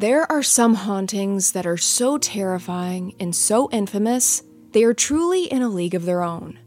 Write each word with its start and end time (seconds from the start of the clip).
There 0.00 0.24
are 0.32 0.42
some 0.42 0.76
hauntings 0.76 1.52
that 1.52 1.66
are 1.66 1.76
so 1.76 2.16
terrifying 2.16 3.14
and 3.20 3.36
so 3.36 3.68
infamous, 3.70 4.42
they 4.72 4.82
are 4.82 4.94
truly 4.94 5.44
in 5.44 5.60
a 5.60 5.68
league 5.68 5.94
of 5.94 6.06
their 6.06 6.22
own. 6.22 6.58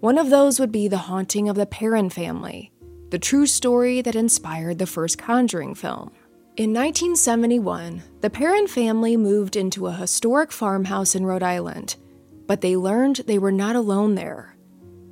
One 0.00 0.16
of 0.16 0.30
those 0.30 0.58
would 0.58 0.72
be 0.72 0.88
the 0.88 0.96
haunting 0.96 1.50
of 1.50 1.56
the 1.56 1.66
Perron 1.66 2.08
family, 2.08 2.72
the 3.10 3.18
true 3.18 3.46
story 3.46 4.00
that 4.00 4.16
inspired 4.16 4.78
the 4.78 4.86
first 4.86 5.18
Conjuring 5.18 5.74
film. 5.74 6.10
In 6.56 6.72
1971, 6.72 8.02
the 8.22 8.30
Perron 8.30 8.66
family 8.66 9.18
moved 9.18 9.56
into 9.56 9.86
a 9.86 9.92
historic 9.92 10.50
farmhouse 10.50 11.14
in 11.14 11.26
Rhode 11.26 11.42
Island, 11.42 11.96
but 12.46 12.62
they 12.62 12.78
learned 12.78 13.16
they 13.26 13.38
were 13.38 13.52
not 13.52 13.76
alone 13.76 14.14
there. 14.14 14.56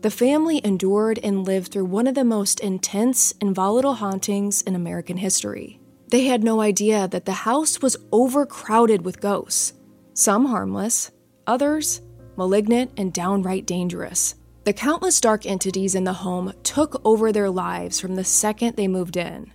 The 0.00 0.10
family 0.10 0.62
endured 0.64 1.20
and 1.22 1.46
lived 1.46 1.70
through 1.70 1.84
one 1.84 2.06
of 2.06 2.14
the 2.14 2.24
most 2.24 2.60
intense 2.60 3.34
and 3.42 3.54
volatile 3.54 3.96
hauntings 3.96 4.62
in 4.62 4.74
American 4.74 5.18
history. 5.18 5.81
They 6.12 6.26
had 6.26 6.44
no 6.44 6.60
idea 6.60 7.08
that 7.08 7.24
the 7.24 7.32
house 7.32 7.80
was 7.80 7.96
overcrowded 8.12 9.02
with 9.02 9.22
ghosts, 9.22 9.72
some 10.12 10.44
harmless, 10.44 11.10
others 11.46 12.02
malignant 12.36 12.90
and 12.98 13.14
downright 13.14 13.64
dangerous. 13.64 14.34
The 14.64 14.74
countless 14.74 15.22
dark 15.22 15.46
entities 15.46 15.94
in 15.94 16.04
the 16.04 16.12
home 16.12 16.52
took 16.64 17.00
over 17.02 17.32
their 17.32 17.48
lives 17.48 17.98
from 17.98 18.16
the 18.16 18.24
second 18.24 18.76
they 18.76 18.88
moved 18.88 19.16
in. 19.16 19.54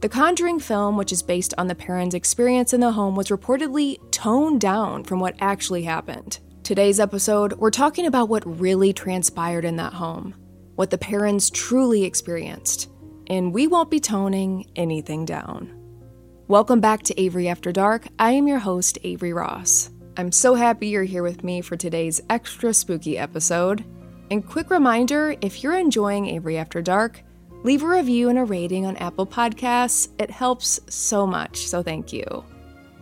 The 0.00 0.08
Conjuring 0.08 0.58
film, 0.58 0.96
which 0.96 1.12
is 1.12 1.22
based 1.22 1.54
on 1.58 1.68
the 1.68 1.76
Perrons' 1.76 2.12
experience 2.12 2.72
in 2.72 2.80
the 2.80 2.90
home, 2.90 3.14
was 3.14 3.28
reportedly 3.28 3.98
toned 4.10 4.60
down 4.60 5.04
from 5.04 5.20
what 5.20 5.36
actually 5.38 5.84
happened. 5.84 6.40
Today's 6.64 6.98
episode, 6.98 7.52
we're 7.52 7.70
talking 7.70 8.06
about 8.06 8.28
what 8.28 8.58
really 8.58 8.92
transpired 8.92 9.64
in 9.64 9.76
that 9.76 9.92
home, 9.92 10.34
what 10.74 10.90
the 10.90 10.98
Perrons 10.98 11.52
truly 11.52 12.02
experienced, 12.02 12.90
and 13.28 13.54
we 13.54 13.68
won't 13.68 13.92
be 13.92 14.00
toning 14.00 14.68
anything 14.74 15.24
down. 15.24 15.82
Welcome 16.46 16.80
back 16.80 17.02
to 17.04 17.18
Avery 17.18 17.48
After 17.48 17.72
Dark. 17.72 18.06
I 18.18 18.32
am 18.32 18.46
your 18.46 18.58
host, 18.58 18.98
Avery 19.02 19.32
Ross. 19.32 19.88
I'm 20.18 20.30
so 20.30 20.54
happy 20.54 20.88
you're 20.88 21.02
here 21.02 21.22
with 21.22 21.42
me 21.42 21.62
for 21.62 21.74
today's 21.74 22.20
extra 22.28 22.74
spooky 22.74 23.16
episode. 23.16 23.82
And 24.30 24.46
quick 24.46 24.68
reminder 24.68 25.36
if 25.40 25.62
you're 25.62 25.78
enjoying 25.78 26.26
Avery 26.26 26.58
After 26.58 26.82
Dark, 26.82 27.22
leave 27.62 27.82
a 27.82 27.88
review 27.88 28.28
and 28.28 28.38
a 28.38 28.44
rating 28.44 28.84
on 28.84 28.98
Apple 28.98 29.26
Podcasts. 29.26 30.10
It 30.18 30.30
helps 30.30 30.80
so 30.90 31.26
much, 31.26 31.66
so 31.66 31.82
thank 31.82 32.12
you. 32.12 32.44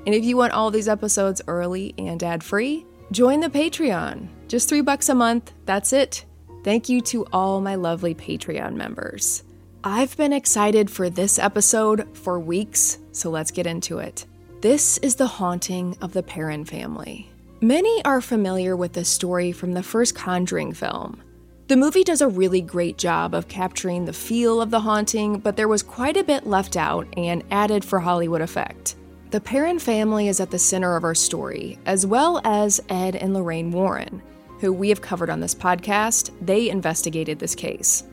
And 0.06 0.14
if 0.14 0.24
you 0.24 0.36
want 0.36 0.52
all 0.52 0.70
these 0.70 0.88
episodes 0.88 1.42
early 1.48 1.94
and 1.98 2.22
ad 2.22 2.44
free, 2.44 2.86
join 3.10 3.40
the 3.40 3.50
Patreon. 3.50 4.28
Just 4.46 4.68
three 4.68 4.82
bucks 4.82 5.08
a 5.08 5.16
month, 5.16 5.52
that's 5.66 5.92
it. 5.92 6.26
Thank 6.62 6.88
you 6.88 7.00
to 7.00 7.26
all 7.32 7.60
my 7.60 7.74
lovely 7.74 8.14
Patreon 8.14 8.74
members. 8.74 9.42
I've 9.84 10.16
been 10.16 10.32
excited 10.32 10.88
for 10.88 11.10
this 11.10 11.40
episode 11.40 12.06
for 12.16 12.38
weeks, 12.38 12.98
so 13.10 13.30
let's 13.30 13.50
get 13.50 13.66
into 13.66 13.98
it. 13.98 14.26
This 14.60 14.96
is 14.98 15.16
the 15.16 15.26
haunting 15.26 15.96
of 16.00 16.12
the 16.12 16.22
Perron 16.22 16.64
family. 16.64 17.28
Many 17.60 18.04
are 18.04 18.20
familiar 18.20 18.76
with 18.76 18.92
this 18.92 19.08
story 19.08 19.50
from 19.50 19.72
the 19.72 19.82
first 19.82 20.14
Conjuring 20.14 20.72
film. 20.72 21.20
The 21.66 21.76
movie 21.76 22.04
does 22.04 22.20
a 22.20 22.28
really 22.28 22.60
great 22.60 22.96
job 22.96 23.34
of 23.34 23.48
capturing 23.48 24.04
the 24.04 24.12
feel 24.12 24.62
of 24.62 24.70
the 24.70 24.78
haunting, 24.78 25.40
but 25.40 25.56
there 25.56 25.66
was 25.66 25.82
quite 25.82 26.16
a 26.16 26.22
bit 26.22 26.46
left 26.46 26.76
out 26.76 27.08
and 27.16 27.42
added 27.50 27.84
for 27.84 27.98
Hollywood 27.98 28.40
effect. 28.40 28.94
The 29.32 29.40
Perron 29.40 29.80
family 29.80 30.28
is 30.28 30.38
at 30.38 30.52
the 30.52 30.60
center 30.60 30.94
of 30.94 31.02
our 31.02 31.16
story, 31.16 31.76
as 31.86 32.06
well 32.06 32.40
as 32.44 32.80
Ed 32.88 33.16
and 33.16 33.34
Lorraine 33.34 33.72
Warren, 33.72 34.22
who 34.60 34.72
we 34.72 34.90
have 34.90 35.02
covered 35.02 35.28
on 35.28 35.40
this 35.40 35.56
podcast. 35.56 36.30
They 36.40 36.70
investigated 36.70 37.40
this 37.40 37.56
case. 37.56 38.04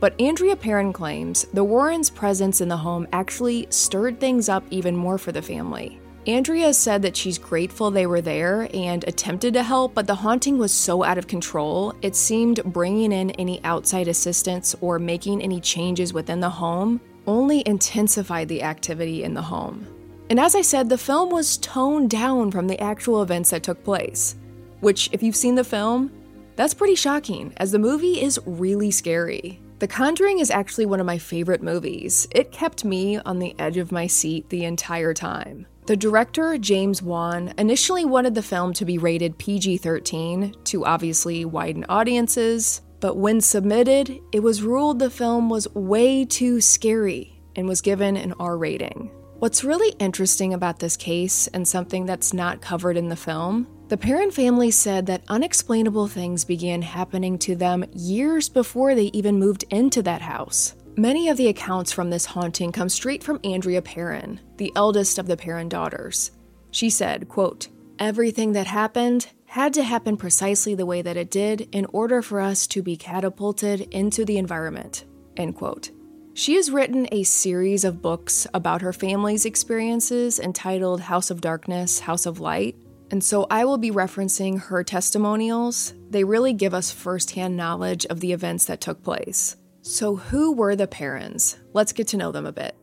But 0.00 0.20
Andrea 0.20 0.54
Perron 0.54 0.92
claims 0.92 1.44
the 1.52 1.64
Warrens' 1.64 2.10
presence 2.10 2.60
in 2.60 2.68
the 2.68 2.76
home 2.76 3.08
actually 3.12 3.66
stirred 3.70 4.20
things 4.20 4.48
up 4.48 4.64
even 4.70 4.96
more 4.96 5.18
for 5.18 5.32
the 5.32 5.42
family. 5.42 6.00
Andrea 6.26 6.74
said 6.74 7.02
that 7.02 7.16
she's 7.16 7.38
grateful 7.38 7.90
they 7.90 8.06
were 8.06 8.20
there 8.20 8.68
and 8.74 9.02
attempted 9.04 9.54
to 9.54 9.62
help, 9.62 9.94
but 9.94 10.06
the 10.06 10.14
haunting 10.14 10.58
was 10.58 10.72
so 10.72 11.02
out 11.02 11.16
of 11.16 11.26
control, 11.26 11.94
it 12.02 12.14
seemed 12.14 12.62
bringing 12.64 13.12
in 13.12 13.30
any 13.32 13.64
outside 13.64 14.08
assistance 14.08 14.76
or 14.80 14.98
making 14.98 15.40
any 15.40 15.58
changes 15.58 16.12
within 16.12 16.40
the 16.40 16.50
home 16.50 17.00
only 17.26 17.62
intensified 17.66 18.48
the 18.48 18.62
activity 18.62 19.24
in 19.24 19.34
the 19.34 19.42
home. 19.42 19.86
And 20.30 20.38
as 20.38 20.54
I 20.54 20.60
said, 20.60 20.88
the 20.88 20.98
film 20.98 21.30
was 21.30 21.56
toned 21.56 22.10
down 22.10 22.50
from 22.50 22.66
the 22.66 22.80
actual 22.80 23.22
events 23.22 23.50
that 23.50 23.62
took 23.62 23.82
place, 23.82 24.36
which, 24.80 25.08
if 25.12 25.22
you've 25.22 25.34
seen 25.34 25.54
the 25.54 25.64
film, 25.64 26.12
that's 26.56 26.74
pretty 26.74 26.94
shocking, 26.94 27.54
as 27.56 27.72
the 27.72 27.78
movie 27.78 28.20
is 28.20 28.38
really 28.44 28.90
scary. 28.90 29.60
The 29.78 29.86
Conjuring 29.86 30.40
is 30.40 30.50
actually 30.50 30.86
one 30.86 30.98
of 30.98 31.06
my 31.06 31.18
favorite 31.18 31.62
movies. 31.62 32.26
It 32.32 32.50
kept 32.50 32.84
me 32.84 33.16
on 33.18 33.38
the 33.38 33.54
edge 33.60 33.76
of 33.76 33.92
my 33.92 34.08
seat 34.08 34.48
the 34.48 34.64
entire 34.64 35.14
time. 35.14 35.68
The 35.86 35.96
director, 35.96 36.58
James 36.58 37.00
Wan, 37.00 37.54
initially 37.56 38.04
wanted 38.04 38.34
the 38.34 38.42
film 38.42 38.72
to 38.72 38.84
be 38.84 38.98
rated 38.98 39.38
PG 39.38 39.78
13 39.78 40.56
to 40.64 40.84
obviously 40.84 41.44
widen 41.44 41.86
audiences, 41.88 42.82
but 42.98 43.18
when 43.18 43.40
submitted, 43.40 44.20
it 44.32 44.40
was 44.40 44.62
ruled 44.62 44.98
the 44.98 45.10
film 45.10 45.48
was 45.48 45.72
way 45.74 46.24
too 46.24 46.60
scary 46.60 47.40
and 47.54 47.68
was 47.68 47.80
given 47.80 48.16
an 48.16 48.34
R 48.40 48.58
rating. 48.58 49.12
What's 49.38 49.62
really 49.62 49.94
interesting 50.00 50.54
about 50.54 50.80
this 50.80 50.96
case, 50.96 51.46
and 51.46 51.66
something 51.66 52.04
that's 52.04 52.34
not 52.34 52.60
covered 52.60 52.96
in 52.96 53.08
the 53.08 53.14
film, 53.14 53.68
the 53.88 53.96
Perron 53.96 54.30
family 54.30 54.70
said 54.70 55.06
that 55.06 55.22
unexplainable 55.28 56.08
things 56.08 56.44
began 56.44 56.82
happening 56.82 57.38
to 57.38 57.56
them 57.56 57.84
years 57.94 58.48
before 58.48 58.94
they 58.94 59.06
even 59.06 59.38
moved 59.38 59.64
into 59.70 60.02
that 60.02 60.20
house. 60.20 60.74
Many 60.96 61.28
of 61.28 61.36
the 61.36 61.48
accounts 61.48 61.90
from 61.90 62.10
this 62.10 62.26
haunting 62.26 62.72
come 62.72 62.88
straight 62.88 63.22
from 63.22 63.40
Andrea 63.44 63.80
Perron, 63.80 64.40
the 64.56 64.72
eldest 64.76 65.18
of 65.18 65.26
the 65.26 65.36
Perron 65.36 65.68
daughters. 65.68 66.32
She 66.70 66.90
said, 66.90 67.28
quote, 67.28 67.68
Everything 67.98 68.52
that 68.52 68.66
happened 68.66 69.28
had 69.46 69.72
to 69.74 69.82
happen 69.82 70.16
precisely 70.16 70.74
the 70.74 70.86
way 70.86 71.00
that 71.00 71.16
it 71.16 71.30
did 71.30 71.68
in 71.72 71.86
order 71.86 72.20
for 72.20 72.40
us 72.40 72.66
to 72.66 72.82
be 72.82 72.96
catapulted 72.96 73.80
into 73.92 74.24
the 74.24 74.36
environment. 74.36 75.04
End 75.36 75.54
quote. 75.54 75.90
She 76.34 76.54
has 76.56 76.70
written 76.70 77.08
a 77.10 77.22
series 77.22 77.84
of 77.84 78.02
books 78.02 78.46
about 78.52 78.82
her 78.82 78.92
family's 78.92 79.46
experiences 79.46 80.38
entitled 80.38 81.00
House 81.00 81.30
of 81.30 81.40
Darkness, 81.40 82.00
House 82.00 82.26
of 82.26 82.38
Light, 82.38 82.76
and 83.10 83.22
so 83.22 83.46
I 83.50 83.64
will 83.64 83.78
be 83.78 83.90
referencing 83.90 84.60
her 84.60 84.84
testimonials. 84.84 85.94
They 86.10 86.24
really 86.24 86.52
give 86.52 86.74
us 86.74 86.90
firsthand 86.90 87.56
knowledge 87.56 88.06
of 88.06 88.20
the 88.20 88.32
events 88.32 88.66
that 88.66 88.80
took 88.80 89.02
place. 89.02 89.56
So, 89.82 90.16
who 90.16 90.52
were 90.52 90.76
the 90.76 90.86
Perrons? 90.86 91.56
Let's 91.72 91.92
get 91.92 92.08
to 92.08 92.16
know 92.16 92.32
them 92.32 92.46
a 92.46 92.52
bit. 92.52 92.76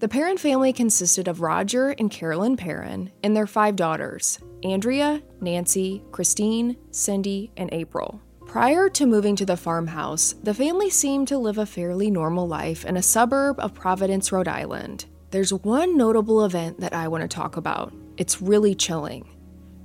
The 0.00 0.08
Perron 0.08 0.36
family 0.36 0.72
consisted 0.72 1.28
of 1.28 1.40
Roger 1.40 1.90
and 1.90 2.10
Carolyn 2.10 2.56
Perron 2.56 3.10
and 3.22 3.34
their 3.34 3.46
five 3.46 3.76
daughters 3.76 4.38
Andrea, 4.62 5.22
Nancy, 5.40 6.02
Christine, 6.10 6.76
Cindy, 6.90 7.52
and 7.56 7.72
April. 7.72 8.20
Prior 8.46 8.88
to 8.90 9.06
moving 9.06 9.34
to 9.36 9.46
the 9.46 9.56
farmhouse, 9.56 10.34
the 10.42 10.54
family 10.54 10.90
seemed 10.90 11.28
to 11.28 11.38
live 11.38 11.58
a 11.58 11.66
fairly 11.66 12.10
normal 12.10 12.46
life 12.46 12.84
in 12.84 12.96
a 12.96 13.02
suburb 13.02 13.58
of 13.58 13.74
Providence, 13.74 14.30
Rhode 14.30 14.48
Island. 14.48 15.06
There's 15.30 15.52
one 15.52 15.96
notable 15.96 16.44
event 16.44 16.80
that 16.80 16.94
I 16.94 17.08
want 17.08 17.22
to 17.22 17.28
talk 17.28 17.56
about. 17.56 17.92
It's 18.16 18.42
really 18.42 18.74
chilling. 18.74 19.33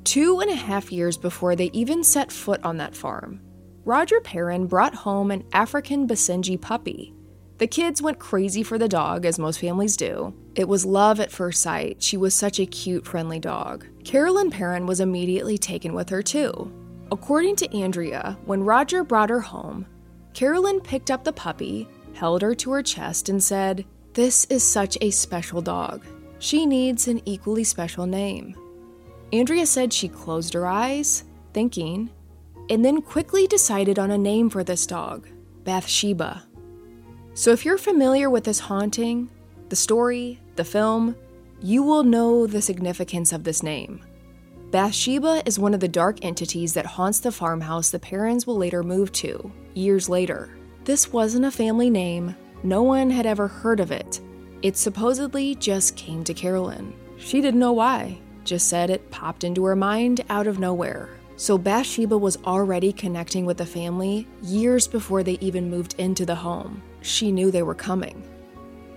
Two 0.10 0.40
and 0.40 0.50
a 0.50 0.56
half 0.56 0.92
years 0.92 1.18
before 1.18 1.56
they 1.56 1.70
even 1.72 2.04
set 2.04 2.32
foot 2.32 2.60
on 2.64 2.78
that 2.78 2.96
farm, 2.96 3.40
Roger 3.86 4.20
Perron 4.20 4.66
brought 4.66 4.96
home 4.96 5.30
an 5.30 5.46
African 5.54 6.08
Basenji 6.08 6.60
puppy. 6.60 7.14
The 7.60 7.68
kids 7.68 8.02
went 8.02 8.18
crazy 8.18 8.64
for 8.64 8.80
the 8.80 8.88
dog, 8.88 9.24
as 9.24 9.38
most 9.38 9.60
families 9.60 9.96
do. 9.96 10.34
It 10.56 10.68
was 10.68 10.84
love 10.84 11.20
at 11.20 11.32
first 11.32 11.62
sight. 11.62 12.02
She 12.02 12.18
was 12.18 12.34
such 12.34 12.60
a 12.60 12.66
cute, 12.66 13.06
friendly 13.06 13.38
dog. 13.38 13.86
Carolyn 14.04 14.50
Perron 14.50 14.88
was 14.88 15.00
immediately 15.00 15.60
taken 15.60 15.94
with 15.94 16.10
her, 16.10 16.24
too. 16.24 16.74
According 17.12 17.58
to 17.58 17.78
Andrea, 17.78 18.36
when 18.46 18.64
Roger 18.64 19.04
brought 19.04 19.30
her 19.30 19.42
home, 19.42 19.86
Carolyn 20.34 20.82
picked 20.82 21.12
up 21.12 21.24
the 21.24 21.34
puppy, 21.34 21.88
held 22.16 22.42
her 22.42 22.56
to 22.56 22.72
her 22.72 22.82
chest, 22.82 23.30
and 23.30 23.44
said, 23.44 23.86
This 24.16 24.46
is 24.46 24.64
such 24.64 24.98
a 25.02 25.12
special 25.12 25.62
dog. 25.62 26.04
She 26.40 26.66
needs 26.66 27.08
an 27.08 27.22
equally 27.26 27.64
special 27.64 28.08
name. 28.08 28.56
Andrea 29.32 29.66
said 29.66 29.94
she 29.94 30.08
closed 30.08 30.54
her 30.54 30.66
eyes, 30.66 31.24
thinking, 31.54 32.10
and 32.70 32.84
then 32.84 33.02
quickly 33.02 33.48
decided 33.48 34.00
on 34.00 34.12
a 34.12 34.18
name 34.18 34.50
for 34.50 34.64
this 34.64 34.86
dog 34.86 35.28
Bathsheba. 35.64 36.46
So 37.34 37.52
if 37.52 37.64
you're 37.64 37.78
familiar 37.78 38.30
with 38.30 38.44
this 38.44 38.60
haunting, 38.60 39.30
the 39.70 39.76
story, 39.76 40.40
the 40.56 40.64
film, 40.64 41.16
you 41.62 41.84
will 41.84 42.04
know 42.04 42.48
the 42.48 42.62
significance 42.62 43.32
of 43.32 43.44
this 43.44 43.62
name. 43.62 44.04
Bathsheba 44.72 45.44
is 45.46 45.60
one 45.60 45.74
of 45.74 45.80
the 45.80 45.88
dark 45.88 46.24
entities 46.24 46.74
that 46.74 46.86
haunts 46.86 47.20
the 47.20 47.32
farmhouse 47.32 47.90
the 47.90 48.00
Perrons 48.00 48.46
will 48.46 48.58
later 48.58 48.84
move 48.84 49.12
to, 49.14 49.52
years 49.74 50.10
later. 50.10 50.58
This 50.86 51.12
wasn't 51.12 51.46
a 51.46 51.52
family 51.52 51.90
name, 51.90 52.36
no 52.64 52.84
one 52.84 53.10
had 53.10 53.26
ever 53.26 53.48
heard 53.48 53.80
of 53.80 53.92
it. 53.92 54.22
It 54.62 54.76
supposedly 54.76 55.56
just 55.56 55.96
came 55.96 56.24
to 56.24 56.34
Carolyn. 56.34 56.94
She 57.18 57.42
didn't 57.42 57.60
know 57.60 57.74
why 57.74 58.20
just 58.50 58.68
said 58.68 58.90
it 58.90 59.12
popped 59.12 59.44
into 59.44 59.64
her 59.64 59.76
mind 59.76 60.26
out 60.30 60.48
of 60.48 60.60
nowhere. 60.60 61.10
So 61.38 61.58
Bathsheba 61.58 62.18
was 62.18 62.38
already 62.44 62.92
connecting 62.92 63.46
with 63.46 63.58
the 63.58 63.66
family 63.66 64.28
years 64.42 64.88
before 64.88 65.24
they 65.24 65.38
even 65.40 65.70
moved 65.70 65.96
into 65.98 66.26
the 66.26 66.36
home. 66.36 66.82
She 67.02 67.32
knew 67.32 67.52
they 67.52 67.64
were 67.64 67.76
coming. 67.76 68.22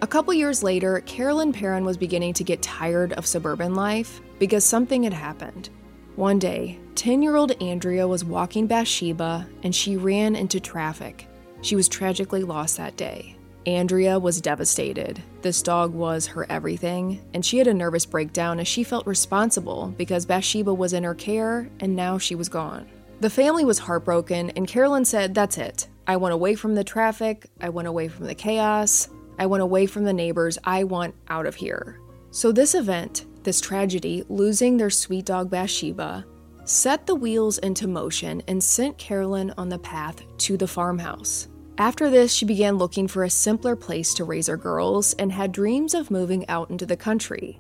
A 0.01 0.07
couple 0.07 0.35
years 0.35 0.65
later, 0.65 1.01
Carolyn 1.03 1.53
Perron 1.53 1.85
was 1.85 1.97
beginning 1.97 2.33
to 2.35 2.43
get 2.43 2.63
tired 2.63 3.13
of 3.13 3.27
suburban 3.27 3.77
life 3.77 4.21
because 4.41 4.65
something 4.65 5.05
had 5.05 5.13
happened. 5.13 5.69
One 6.17 6.41
day, 6.41 6.81
10 6.97 7.23
year 7.23 7.37
old 7.37 7.63
Andrea 7.63 8.09
was 8.09 8.25
walking 8.25 8.67
Bathsheba 8.67 9.47
and 9.63 9.73
she 9.73 9.97
ran 9.97 10.35
into 10.35 10.59
traffic. 10.59 11.29
She 11.61 11.77
was 11.77 11.89
tragically 11.89 12.43
lost 12.43 12.79
that 12.79 12.97
day. 12.97 13.37
Andrea 13.67 14.19
was 14.19 14.41
devastated. 14.41 15.23
This 15.41 15.63
dog 15.63 15.95
was 15.95 16.27
her 16.27 16.51
everything, 16.51 17.23
and 17.33 17.45
she 17.45 17.59
had 17.59 17.67
a 17.67 17.75
nervous 17.75 18.05
breakdown 18.05 18.59
as 18.59 18.67
she 18.67 18.83
felt 18.83 19.07
responsible 19.07 19.95
because 19.97 20.27
Bathsheba 20.27 20.75
was 20.75 20.93
in 20.93 21.05
her 21.05 21.15
care 21.15 21.69
and 21.81 21.95
now 21.95 22.19
she 22.19 22.35
was 22.35 22.49
gone. 22.49 22.89
The 23.21 23.31
family 23.31 23.65
was 23.65 23.79
heartbroken, 23.79 24.51
and 24.51 24.67
Carolyn 24.67 25.05
said, 25.05 25.33
That's 25.33 25.59
it. 25.59 25.87
I 26.09 26.17
want 26.17 26.35
away 26.35 26.57
from 26.57 26.75
the 26.75 26.83
traffic, 26.83 27.47
I 27.61 27.69
want 27.69 27.87
away 27.87 28.09
from 28.09 28.27
the 28.27 28.35
chaos, 28.35 29.09
I 29.39 29.47
want 29.47 29.63
away 29.63 29.87
from 29.87 30.03
the 30.03 30.13
neighbors, 30.13 30.59
I 30.65 30.83
want 30.83 31.15
out 31.29 31.47
of 31.47 31.55
here. 31.55 32.01
So, 32.33 32.51
this 32.51 32.75
event, 32.75 33.27
this 33.45 33.61
tragedy, 33.61 34.25
losing 34.29 34.77
their 34.77 34.91
sweet 34.91 35.27
dog 35.27 35.51
Bathsheba, 35.51 36.27
set 36.65 37.07
the 37.07 37.15
wheels 37.15 37.59
into 37.59 37.87
motion 37.87 38.43
and 38.49 38.63
sent 38.63 38.99
Carolyn 38.99 39.53
on 39.57 39.69
the 39.69 39.79
path 39.79 40.23
to 40.39 40.57
the 40.57 40.67
farmhouse. 40.67 41.47
After 41.79 42.11
this, 42.11 42.33
she 42.33 42.45
began 42.45 42.77
looking 42.77 43.09
for 43.09 43.25
a 43.25 43.31
simpler 43.31 43.77
place 43.77 44.13
to 44.15 44.25
raise 44.25 44.47
her 44.47 44.57
girls 44.57 45.15
and 45.15 45.33
had 45.33 45.53
dreams 45.53 45.95
of 45.95 46.11
moving 46.11 46.49
out 46.49 46.71
into 46.71 46.85
the 46.85 46.97
country. 46.97 47.59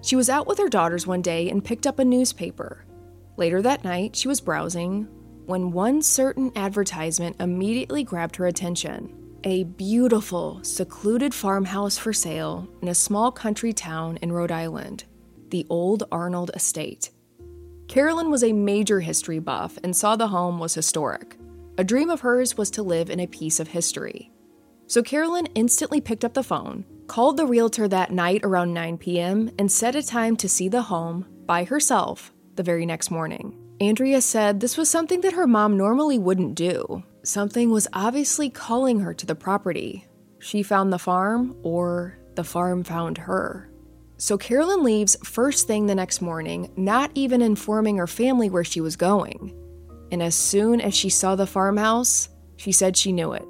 She 0.00 0.16
was 0.16 0.30
out 0.30 0.46
with 0.46 0.58
her 0.58 0.68
daughters 0.68 1.06
one 1.06 1.22
day 1.22 1.50
and 1.50 1.64
picked 1.64 1.86
up 1.86 1.98
a 1.98 2.04
newspaper. 2.04 2.84
Later 3.36 3.62
that 3.62 3.84
night, 3.84 4.16
she 4.16 4.28
was 4.28 4.40
browsing 4.40 5.06
when 5.46 5.72
one 5.72 6.02
certain 6.02 6.50
advertisement 6.56 7.36
immediately 7.40 8.04
grabbed 8.04 8.36
her 8.36 8.46
attention. 8.46 9.14
A 9.44 9.64
beautiful, 9.64 10.62
secluded 10.62 11.34
farmhouse 11.34 11.98
for 11.98 12.12
sale 12.12 12.68
in 12.80 12.88
a 12.88 12.94
small 12.94 13.32
country 13.32 13.72
town 13.72 14.18
in 14.22 14.32
Rhode 14.32 14.52
Island, 14.52 15.04
the 15.50 15.66
Old 15.68 16.04
Arnold 16.12 16.52
Estate. 16.54 17.10
Carolyn 17.88 18.30
was 18.30 18.44
a 18.44 18.52
major 18.52 19.00
history 19.00 19.40
buff 19.40 19.78
and 19.82 19.94
saw 19.94 20.16
the 20.16 20.28
home 20.28 20.58
was 20.58 20.74
historic. 20.74 21.36
A 21.78 21.84
dream 21.84 22.10
of 22.10 22.20
hers 22.20 22.58
was 22.58 22.70
to 22.72 22.82
live 22.82 23.08
in 23.08 23.18
a 23.18 23.26
piece 23.26 23.58
of 23.58 23.68
history. 23.68 24.30
So 24.86 25.02
Carolyn 25.02 25.46
instantly 25.54 26.02
picked 26.02 26.22
up 26.22 26.34
the 26.34 26.42
phone, 26.42 26.84
called 27.06 27.38
the 27.38 27.46
realtor 27.46 27.88
that 27.88 28.12
night 28.12 28.42
around 28.44 28.74
9 28.74 28.98
p.m., 28.98 29.50
and 29.58 29.72
set 29.72 29.96
a 29.96 30.02
time 30.02 30.36
to 30.36 30.50
see 30.50 30.68
the 30.68 30.82
home 30.82 31.26
by 31.46 31.64
herself 31.64 32.30
the 32.56 32.62
very 32.62 32.84
next 32.84 33.10
morning. 33.10 33.58
Andrea 33.80 34.20
said 34.20 34.60
this 34.60 34.76
was 34.76 34.90
something 34.90 35.22
that 35.22 35.32
her 35.32 35.46
mom 35.46 35.78
normally 35.78 36.18
wouldn't 36.18 36.56
do. 36.56 37.02
Something 37.22 37.70
was 37.70 37.88
obviously 37.94 38.50
calling 38.50 39.00
her 39.00 39.14
to 39.14 39.24
the 39.24 39.34
property. 39.34 40.06
She 40.40 40.62
found 40.62 40.92
the 40.92 40.98
farm, 40.98 41.56
or 41.62 42.18
the 42.34 42.44
farm 42.44 42.84
found 42.84 43.16
her. 43.16 43.70
So 44.18 44.36
Carolyn 44.36 44.84
leaves 44.84 45.16
first 45.24 45.66
thing 45.66 45.86
the 45.86 45.94
next 45.94 46.20
morning, 46.20 46.70
not 46.76 47.10
even 47.14 47.40
informing 47.40 47.96
her 47.96 48.06
family 48.06 48.50
where 48.50 48.62
she 48.62 48.82
was 48.82 48.94
going 48.94 49.58
and 50.12 50.22
as 50.22 50.34
soon 50.34 50.80
as 50.80 50.94
she 50.94 51.08
saw 51.08 51.34
the 51.34 51.46
farmhouse, 51.46 52.28
she 52.56 52.70
said 52.70 52.96
she 52.96 53.10
knew 53.10 53.32
it. 53.32 53.44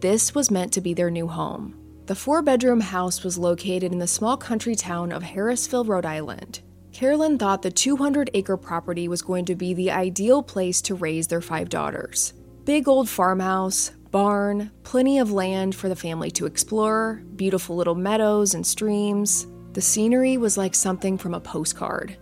This 0.00 0.34
was 0.34 0.50
meant 0.50 0.72
to 0.72 0.80
be 0.80 0.94
their 0.94 1.10
new 1.10 1.28
home. 1.28 1.78
The 2.06 2.14
four 2.14 2.40
bedroom 2.40 2.80
house 2.80 3.22
was 3.22 3.36
located 3.36 3.92
in 3.92 3.98
the 3.98 4.06
small 4.06 4.38
country 4.38 4.74
town 4.74 5.12
of 5.12 5.22
Harrisville, 5.22 5.86
Rhode 5.86 6.06
Island. 6.06 6.62
Carolyn 6.92 7.38
thought 7.38 7.60
the 7.60 7.70
200 7.70 8.30
acre 8.32 8.56
property 8.56 9.06
was 9.06 9.20
going 9.20 9.44
to 9.44 9.54
be 9.54 9.74
the 9.74 9.90
ideal 9.90 10.42
place 10.42 10.80
to 10.82 10.94
raise 10.94 11.26
their 11.26 11.42
five 11.42 11.68
daughters. 11.68 12.32
Big 12.64 12.88
old 12.88 13.08
farmhouse, 13.08 13.90
barn, 14.10 14.70
plenty 14.84 15.18
of 15.18 15.30
land 15.30 15.74
for 15.74 15.90
the 15.90 15.96
family 15.96 16.30
to 16.30 16.46
explore, 16.46 17.22
beautiful 17.36 17.76
little 17.76 17.94
meadows 17.94 18.54
and 18.54 18.66
streams. 18.66 19.46
The 19.74 19.82
scenery 19.82 20.38
was 20.38 20.56
like 20.56 20.74
something 20.74 21.18
from 21.18 21.34
a 21.34 21.40
postcard. 21.40 22.16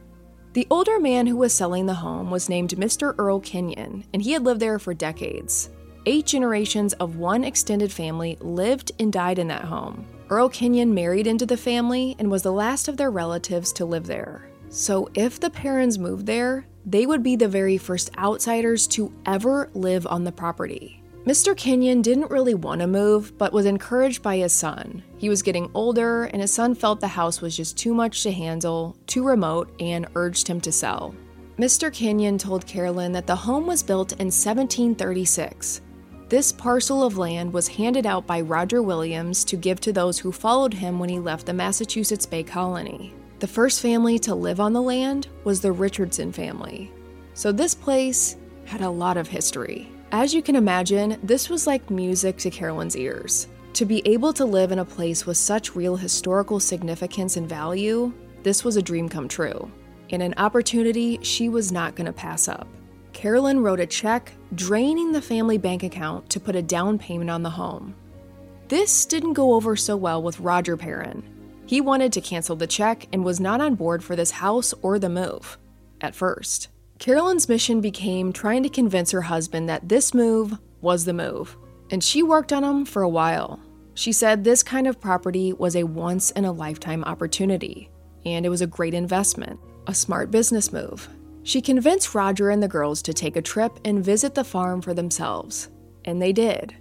The 0.57 0.67
older 0.71 0.99
man 0.99 1.27
who 1.27 1.37
was 1.37 1.53
selling 1.53 1.85
the 1.85 1.93
home 1.93 2.31
was 2.31 2.49
named 2.49 2.71
Mr. 2.71 3.15
Earl 3.19 3.41
Kenyon, 3.41 4.07
and 4.15 4.23
he 4.23 4.33
had 4.33 4.43
lived 4.43 4.61
there 4.61 4.79
for 4.79 4.95
decades. 4.95 5.69
Eight 6.07 6.25
generations 6.25 6.95
of 6.95 7.17
one 7.17 7.45
extended 7.45 7.93
family 7.93 8.39
lived 8.41 8.91
and 8.99 9.13
died 9.13 9.39
in 9.39 9.49
that 9.49 9.67
home. 9.67 10.07
Earl 10.31 10.49
Kenyon 10.49 10.95
married 10.95 11.27
into 11.27 11.45
the 11.45 11.59
family 11.59 12.17
and 12.19 12.31
was 12.31 12.43
the 12.43 12.55
last 12.55 12.89
of 12.89 12.97
their 12.97 13.11
relatives 13.11 13.71
to 13.75 13.85
live 13.85 14.07
there. 14.07 14.49
So, 14.71 15.11
if 15.13 15.39
the 15.39 15.51
Perrons 15.51 15.99
moved 15.99 16.25
there, 16.25 16.67
they 16.87 17.05
would 17.05 17.23
be 17.23 17.37
the 17.37 17.49
very 17.49 17.77
first 17.77 18.17
outsiders 18.17 18.87
to 18.87 19.13
ever 19.27 19.69
live 19.75 20.07
on 20.07 20.25
the 20.25 20.33
property. 20.33 20.96
Mr. 21.27 21.57
Kenyon 21.57 22.03
didn't 22.03 22.31
really 22.31 22.55
want 22.55 22.81
to 22.81 22.87
move, 22.87 23.37
but 23.37 23.53
was 23.53 23.67
encouraged 23.67 24.23
by 24.23 24.37
his 24.37 24.53
son. 24.53 25.03
He 25.19 25.29
was 25.29 25.43
getting 25.43 25.69
older, 25.75 26.27
and 26.27 26.41
his 26.41 26.55
son 26.55 26.73
felt 26.73 27.01
the 27.01 27.09
house 27.09 27.41
was 27.41 27.57
just 27.57 27.77
too 27.77 27.93
much 27.93 28.23
to 28.23 28.31
handle, 28.31 28.97
too 29.09 29.27
remote, 29.27 29.75
and 29.81 30.07
urged 30.15 30.47
him 30.47 30.61
to 30.61 30.71
sell. 30.71 31.17
Mr. 31.59 31.93
Kenyon 31.93 32.39
told 32.39 32.65
Carolyn 32.65 33.11
that 33.11 33.27
the 33.27 33.35
home 33.35 33.67
was 33.67 33.83
built 33.83 34.13
in 34.13 34.27
1736. 34.27 35.81
This 36.29 36.53
parcel 36.53 37.03
of 37.03 37.19
land 37.19 37.53
was 37.53 37.67
handed 37.67 38.07
out 38.07 38.25
by 38.25 38.41
Roger 38.41 38.81
Williams 38.81 39.45
to 39.47 39.57
give 39.57 39.81
to 39.81 39.93
those 39.93 40.21
who 40.21 40.31
followed 40.31 40.75
him 40.75 41.01
when 41.01 41.09
he 41.09 41.19
left 41.19 41.47
the 41.47 41.53
Massachusetts 41.53 42.27
Bay 42.27 42.45
Colony. 42.45 43.13
The 43.41 43.49
first 43.49 43.83
family 43.83 44.21
to 44.21 44.35
live 44.37 44.61
on 44.61 44.73
the 44.73 44.83
land 44.83 45.27
was 45.43 45.61
the 45.61 45.73
Richardson 45.73 46.31
family. 46.31 46.93
So 47.35 47.51
this 47.51 47.75
place 47.75 48.37
had 48.65 48.81
a 48.81 48.89
lot 48.89 49.17
of 49.17 49.27
history. 49.27 49.91
As 50.13 50.33
you 50.33 50.41
can 50.41 50.55
imagine, 50.55 51.19
this 51.23 51.51
was 51.51 51.67
like 51.67 51.91
music 51.91 52.37
to 52.39 52.51
Carolyn's 52.51 52.97
ears. 52.97 53.49
To 53.73 53.85
be 53.85 54.07
able 54.07 54.33
to 54.35 54.45
live 54.45 54.71
in 54.71 54.79
a 54.79 54.85
place 54.85 55.27
with 55.27 55.37
such 55.37 55.75
real 55.75 55.97
historical 55.97 56.61
significance 56.61 57.37
and 57.37 57.49
value, 57.49 58.13
this 58.45 58.65
was 58.65 58.77
a 58.77 58.83
dream 58.83 59.09
come 59.09 59.27
true, 59.27 59.71
and 60.11 60.23
an 60.23 60.35
opportunity 60.37 61.19
she 61.23 61.49
was 61.49 61.73
not 61.73 61.97
going 61.97 62.07
to 62.07 62.13
pass 62.13 62.47
up. 62.47 62.69
Carolyn 63.13 63.61
wrote 63.61 63.81
a 63.81 63.87
check 63.87 64.33
draining 64.55 65.11
the 65.11 65.21
family 65.21 65.59
bank 65.59 65.83
account 65.83 66.31
to 66.31 66.41
put 66.41 66.55
a 66.55 66.63
down 66.63 66.99
payment 66.99 67.29
on 67.29 67.43
the 67.43 67.51
home. 67.51 67.95
This 68.69 69.07
didn't 69.07 69.33
go 69.33 69.55
over 69.55 69.75
so 69.75 69.97
well 69.97 70.23
with 70.23 70.39
Roger 70.39 70.77
Perron. 70.77 71.25
He 71.67 71.81
wanted 71.81 72.13
to 72.13 72.21
cancel 72.21 72.55
the 72.55 72.69
check 72.69 73.09
and 73.13 73.25
was 73.25 73.41
not 73.41 73.61
on 73.61 73.75
board 73.75 74.05
for 74.05 74.15
this 74.15 74.31
house 74.31 74.73
or 74.83 75.01
the 75.01 75.09
move 75.09 75.59
at 76.01 76.15
first. 76.15 76.69
Carolyn's 76.99 77.49
mission 77.49 77.81
became 77.81 78.33
trying 78.33 78.63
to 78.63 78.71
convince 78.71 79.11
her 79.11 79.23
husband 79.23 79.69
that 79.69 79.89
this 79.89 80.15
move 80.15 80.59
was 80.81 81.05
the 81.05 81.13
move, 81.13 81.57
and 81.91 82.03
she 82.03 82.23
worked 82.23 82.53
on 82.53 82.65
him 82.65 82.85
for 82.87 83.03
a 83.03 83.09
while. 83.09 83.61
She 83.95 84.13
said 84.13 84.45
this 84.45 84.63
kind 84.63 84.87
of 84.87 85.01
property 85.01 85.53
was 85.53 85.77
a 85.77 85.85
once 85.85 86.31
in 86.31 86.47
a 86.47 86.53
lifetime 86.53 87.05
opportunity, 87.05 87.91
and 88.25 88.47
it 88.47 88.49
was 88.49 88.63
a 88.63 88.67
great 88.67 88.95
investment, 88.95 89.61
a 89.87 89.95
smart 89.95 90.31
business 90.31 90.73
move. 90.73 91.09
She 91.43 91.61
convinced 91.61 92.15
Roger 92.15 92.49
and 92.49 92.63
the 92.63 92.69
girls 92.69 93.03
to 93.03 93.13
take 93.13 93.37
a 93.37 93.43
trip 93.43 93.79
and 93.85 94.05
visit 94.05 94.35
the 94.35 94.43
farm 94.43 94.81
for 94.81 94.95
themselves, 94.95 95.69
and 96.07 96.21
they 96.21 96.33
did. 96.33 96.75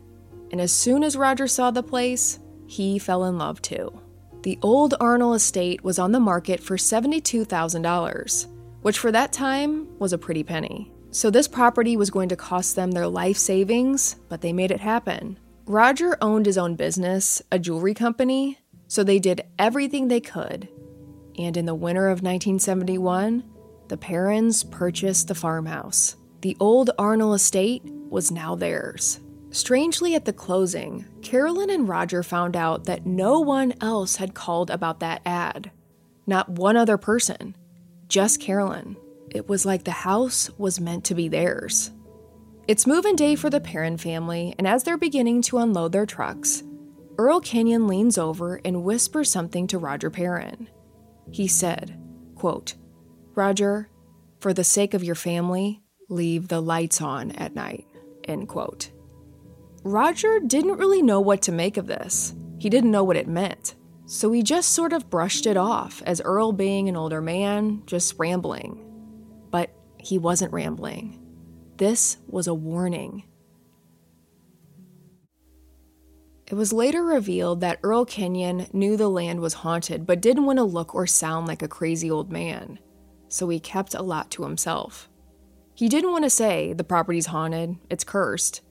And 0.52 0.62
as 0.62 0.72
soon 0.72 1.04
as 1.04 1.18
Roger 1.18 1.48
saw 1.48 1.72
the 1.72 1.84
place, 1.84 2.40
he 2.68 3.00
fell 3.00 3.26
in 3.26 3.38
love 3.38 3.62
too. 3.62 4.00
The 4.44 4.58
old 4.62 4.96
Arnold 5.00 5.36
estate 5.36 5.84
was 5.84 6.00
on 6.00 6.14
the 6.14 6.20
market 6.20 6.62
for 6.62 6.78
$72,000 6.78 8.55
which 8.86 9.00
for 9.00 9.12
that 9.12 9.34
time 9.34 9.88
was 9.98 10.14
a 10.14 10.18
pretty 10.18 10.44
penny. 10.44 10.92
So 11.10 11.32
this 11.32 11.48
property 11.48 11.98
was 11.98 12.12
going 12.12 12.30
to 12.30 12.36
cost 12.36 12.76
them 12.76 12.92
their 12.92 13.08
life 13.08 13.36
savings, 13.36 14.18
but 14.30 14.42
they 14.42 14.54
made 14.54 14.70
it 14.70 14.80
happen. 14.80 15.40
Roger 15.66 16.20
owned 16.22 16.46
his 16.46 16.60
own 16.60 16.76
business, 16.76 17.42
a 17.52 17.58
jewelry 17.58 17.96
company, 17.96 18.60
so 18.88 19.04
they 19.04 19.18
did 19.18 19.42
everything 19.58 20.08
they 20.08 20.22
could. 20.22 20.70
And 21.36 21.58
in 21.58 21.66
the 21.66 21.74
winter 21.74 22.10
of 22.10 22.22
1971, 22.22 23.44
the 23.88 23.98
Perrons 23.98 24.64
purchased 24.70 25.30
the 25.30 25.34
farmhouse. 25.34 26.16
The 26.42 26.56
old 26.60 26.92
Arnold 27.00 27.38
estate 27.38 27.82
was 27.86 28.30
now 28.30 28.54
theirs. 28.54 29.20
Strangely, 29.50 30.14
at 30.14 30.26
the 30.26 30.34
closing, 30.34 31.06
Carolyn 31.24 31.72
and 31.72 31.90
Roger 31.90 32.22
found 32.22 32.56
out 32.56 32.84
that 32.84 33.08
no 33.08 33.40
one 33.40 33.74
else 33.82 34.18
had 34.18 34.36
called 34.36 34.70
about 34.70 35.00
that 35.00 35.24
ad. 35.26 35.72
Not 36.28 36.50
one 36.50 36.78
other 36.78 37.00
person 37.00 37.56
just 38.08 38.40
Carolyn. 38.40 38.98
It 39.32 39.50
was 39.50 39.66
like 39.66 39.84
the 39.84 39.92
house 39.92 40.50
was 40.58 40.80
meant 40.80 41.04
to 41.06 41.16
be 41.16 41.28
theirs. 41.28 41.92
It's 42.68 42.88
move-in 42.88 43.16
day 43.16 43.36
for 43.36 43.50
the 43.50 43.60
Perron 43.60 43.98
family, 43.98 44.56
and 44.58 44.68
as 44.68 44.84
they're 44.84 44.98
beginning 44.98 45.42
to 45.44 45.58
unload 45.60 45.92
their 45.92 46.06
trucks, 46.06 46.64
Earl 47.18 47.40
Kenyon 47.40 47.88
leans 47.88 48.18
over 48.18 48.60
and 48.66 48.84
whispers 48.84 49.32
something 49.32 49.68
to 49.68 49.78
Roger 49.78 50.10
Perron. 50.10 50.70
He 51.32 51.48
said, 51.48 52.00
quote, 52.36 52.76
Roger, 53.36 53.90
for 54.40 54.54
the 54.54 54.64
sake 54.64 54.94
of 54.94 55.04
your 55.04 55.16
family, 55.16 55.82
leave 56.10 56.48
the 56.48 56.62
lights 56.62 57.02
on 57.02 57.32
at 57.32 57.56
night. 57.56 57.86
End 58.26 58.48
quote. 58.48 58.92
Roger 59.84 60.40
didn't 60.40 60.78
really 60.78 61.02
know 61.02 61.22
what 61.22 61.42
to 61.44 61.52
make 61.52 61.78
of 61.78 61.88
this. 61.88 62.34
He 62.58 62.70
didn't 62.70 62.92
know 62.92 63.04
what 63.04 63.18
it 63.18 63.28
meant. 63.28 63.76
So 64.08 64.32
he 64.32 64.44
just 64.44 64.70
sort 64.70 64.94
of 64.94 65.10
brushed 65.10 65.48
it 65.48 65.58
off 65.58 66.04
as 66.06 66.22
Earl 66.22 66.52
being 66.52 66.88
an 66.88 66.96
older 66.96 67.22
man, 67.22 67.82
just 67.86 68.16
rambling. 68.18 68.84
But 69.50 69.72
he 69.98 70.18
wasn't 70.18 70.54
rambling. 70.54 71.20
This 71.78 72.18
was 72.28 72.48
a 72.48 72.54
warning. 72.54 73.24
It 76.48 76.54
was 76.54 76.72
later 76.72 77.04
revealed 77.04 77.62
that 77.62 77.80
Earl 77.82 78.06
Kenyon 78.06 78.68
knew 78.72 78.96
the 78.96 79.10
land 79.10 79.40
was 79.40 79.56
haunted 79.56 80.06
but 80.06 80.22
didn't 80.22 80.46
want 80.46 80.58
to 80.58 80.64
look 80.64 80.94
or 80.94 81.08
sound 81.08 81.48
like 81.48 81.64
a 81.64 81.68
crazy 81.68 82.12
old 82.12 82.32
man, 82.32 82.78
so 83.28 83.50
he 83.50 83.60
kept 83.60 83.96
a 83.96 84.04
lot 84.04 84.30
to 84.32 84.44
himself. 84.44 85.10
He 85.74 85.90
didn't 85.90 86.12
want 86.12 86.24
to 86.24 86.30
say 86.30 86.74
the 86.74 86.84
property's 86.84 87.26
haunted, 87.26 87.78
it's 87.90 88.04
cursed, 88.04 88.62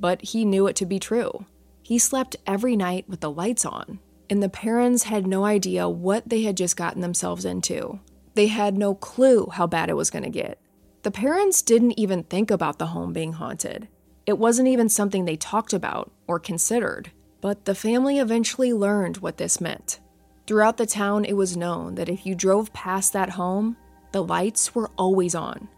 but 0.00 0.20
he 0.22 0.44
knew 0.44 0.66
it 0.66 0.74
to 0.76 0.86
be 0.86 0.98
true. 0.98 1.46
He 1.82 1.98
slept 1.98 2.34
every 2.48 2.74
night 2.74 3.08
with 3.08 3.20
the 3.20 3.30
lights 3.30 3.64
on, 3.64 4.00
and 4.30 4.42
the 4.42 4.48
parents 4.48 5.02
had 5.02 5.26
no 5.26 5.44
idea 5.44 5.88
what 5.88 6.28
they 6.28 6.42
had 6.42 6.56
just 6.56 6.76
gotten 6.76 7.02
themselves 7.02 7.44
into. 7.44 7.98
They 8.34 8.46
had 8.46 8.78
no 8.78 8.94
clue 8.94 9.48
how 9.52 9.66
bad 9.66 9.90
it 9.90 9.96
was 9.96 10.08
going 10.08 10.22
to 10.22 10.30
get. 10.30 10.58
The 11.02 11.10
parents 11.10 11.62
didn't 11.62 11.98
even 11.98 12.22
think 12.22 12.50
about 12.50 12.78
the 12.78 12.86
home 12.86 13.12
being 13.12 13.32
haunted. 13.32 13.88
It 14.26 14.38
wasn't 14.38 14.68
even 14.68 14.88
something 14.88 15.24
they 15.24 15.36
talked 15.36 15.72
about 15.72 16.12
or 16.28 16.38
considered. 16.38 17.10
But 17.40 17.64
the 17.64 17.74
family 17.74 18.18
eventually 18.18 18.72
learned 18.72 19.16
what 19.16 19.38
this 19.38 19.60
meant. 19.60 19.98
Throughout 20.46 20.76
the 20.76 20.86
town, 20.86 21.24
it 21.24 21.32
was 21.32 21.56
known 21.56 21.96
that 21.96 22.08
if 22.08 22.24
you 22.24 22.34
drove 22.34 22.72
past 22.72 23.12
that 23.12 23.30
home, 23.30 23.76
the 24.12 24.22
lights 24.22 24.74
were 24.74 24.90
always 24.96 25.34
on. 25.34 25.68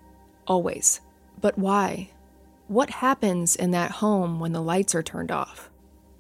Always. 0.47 1.01
But 1.41 1.57
why? 1.57 2.11
What 2.67 2.91
happens 2.91 3.57
in 3.57 3.71
that 3.71 3.93
home 3.93 4.41
when 4.41 4.53
the 4.53 4.63
lights 4.63 4.95
are 4.95 5.03
turned 5.03 5.31
off? 5.31 5.71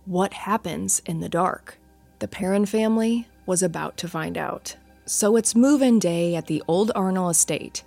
What 0.05 0.33
happens 0.33 1.03
in 1.05 1.21
the 1.21 1.29
dark? 1.29 1.79
The 2.23 2.29
Perron 2.29 2.67
family 2.67 3.26
was 3.47 3.64
about 3.64 3.97
to 3.97 4.07
find 4.07 4.38
out. 4.38 4.76
So 5.07 5.35
it's 5.35 5.57
move 5.57 5.83
in 5.83 5.99
day 5.99 6.37
at 6.37 6.47
the 6.47 6.62
old 6.69 6.93
Arnold 6.95 7.33
estate. 7.33 7.83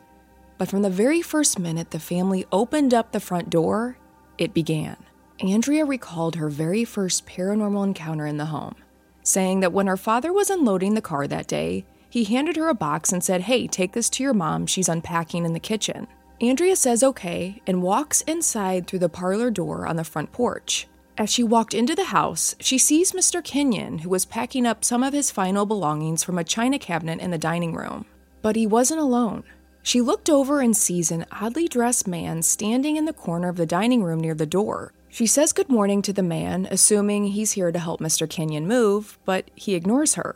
But 0.57 0.67
from 0.67 0.81
the 0.81 0.89
very 0.89 1.21
first 1.21 1.57
minute 1.57 1.91
the 1.91 2.01
family 2.01 2.45
opened 2.51 2.93
up 2.93 3.13
the 3.13 3.21
front 3.21 3.49
door, 3.49 3.97
it 4.37 4.53
began. 4.53 4.97
Andrea 5.39 5.85
recalled 5.85 6.35
her 6.35 6.49
very 6.49 6.83
first 6.83 7.25
paranormal 7.25 7.85
encounter 7.85 8.25
in 8.25 8.35
the 8.35 8.47
home, 8.47 8.75
saying 9.23 9.61
that 9.61 9.71
when 9.71 9.87
her 9.87 9.95
father 9.95 10.33
was 10.33 10.49
unloading 10.49 10.95
the 10.95 11.01
car 11.01 11.27
that 11.27 11.47
day, 11.47 11.85
he 12.09 12.25
handed 12.25 12.57
her 12.57 12.67
a 12.67 12.73
box 12.73 13.13
and 13.13 13.23
said, 13.23 13.43
Hey, 13.43 13.67
take 13.67 13.93
this 13.93 14.09
to 14.09 14.23
your 14.23 14.33
mom, 14.33 14.65
she's 14.65 14.89
unpacking 14.89 15.45
in 15.45 15.53
the 15.53 15.61
kitchen. 15.61 16.07
Andrea 16.41 16.75
says 16.75 17.03
okay 17.03 17.61
and 17.65 17.81
walks 17.81 18.19
inside 18.23 18.85
through 18.85 18.99
the 18.99 19.07
parlor 19.07 19.49
door 19.49 19.87
on 19.87 19.95
the 19.95 20.03
front 20.03 20.33
porch. 20.33 20.89
As 21.17 21.29
she 21.29 21.43
walked 21.43 21.73
into 21.73 21.95
the 21.95 22.05
house, 22.05 22.55
she 22.59 22.77
sees 22.77 23.13
Mr. 23.13 23.43
Kenyon, 23.43 23.99
who 23.99 24.09
was 24.09 24.25
packing 24.25 24.65
up 24.65 24.83
some 24.83 25.03
of 25.03 25.13
his 25.13 25.31
final 25.31 25.65
belongings 25.65 26.23
from 26.23 26.37
a 26.37 26.43
china 26.43 26.77
cabinet 26.77 27.19
in 27.19 27.31
the 27.31 27.37
dining 27.37 27.73
room. 27.73 28.05
But 28.41 28.55
he 28.55 28.67
wasn't 28.67 28.99
alone. 28.99 29.43
She 29.81 30.01
looked 30.01 30.29
over 30.29 30.59
and 30.59 30.75
sees 30.75 31.11
an 31.11 31.25
oddly 31.31 31.67
dressed 31.67 32.07
man 32.07 32.41
standing 32.41 32.97
in 32.97 33.05
the 33.05 33.13
corner 33.13 33.47
of 33.47 33.55
the 33.55 33.65
dining 33.65 34.03
room 34.03 34.19
near 34.19 34.35
the 34.35 34.45
door, 34.45 34.91
she 35.15 35.27
says 35.27 35.53
good 35.53 35.69
morning 35.69 36.01
to 36.01 36.11
the 36.11 36.21
man, 36.21 36.67
assuming 36.69 37.27
he's 37.27 37.53
here 37.53 37.71
to 37.71 37.79
help 37.79 38.01
Mr. 38.01 38.29
Kenyon 38.29 38.67
move, 38.67 39.17
but 39.23 39.49
he 39.55 39.73
ignores 39.73 40.15
her. 40.15 40.35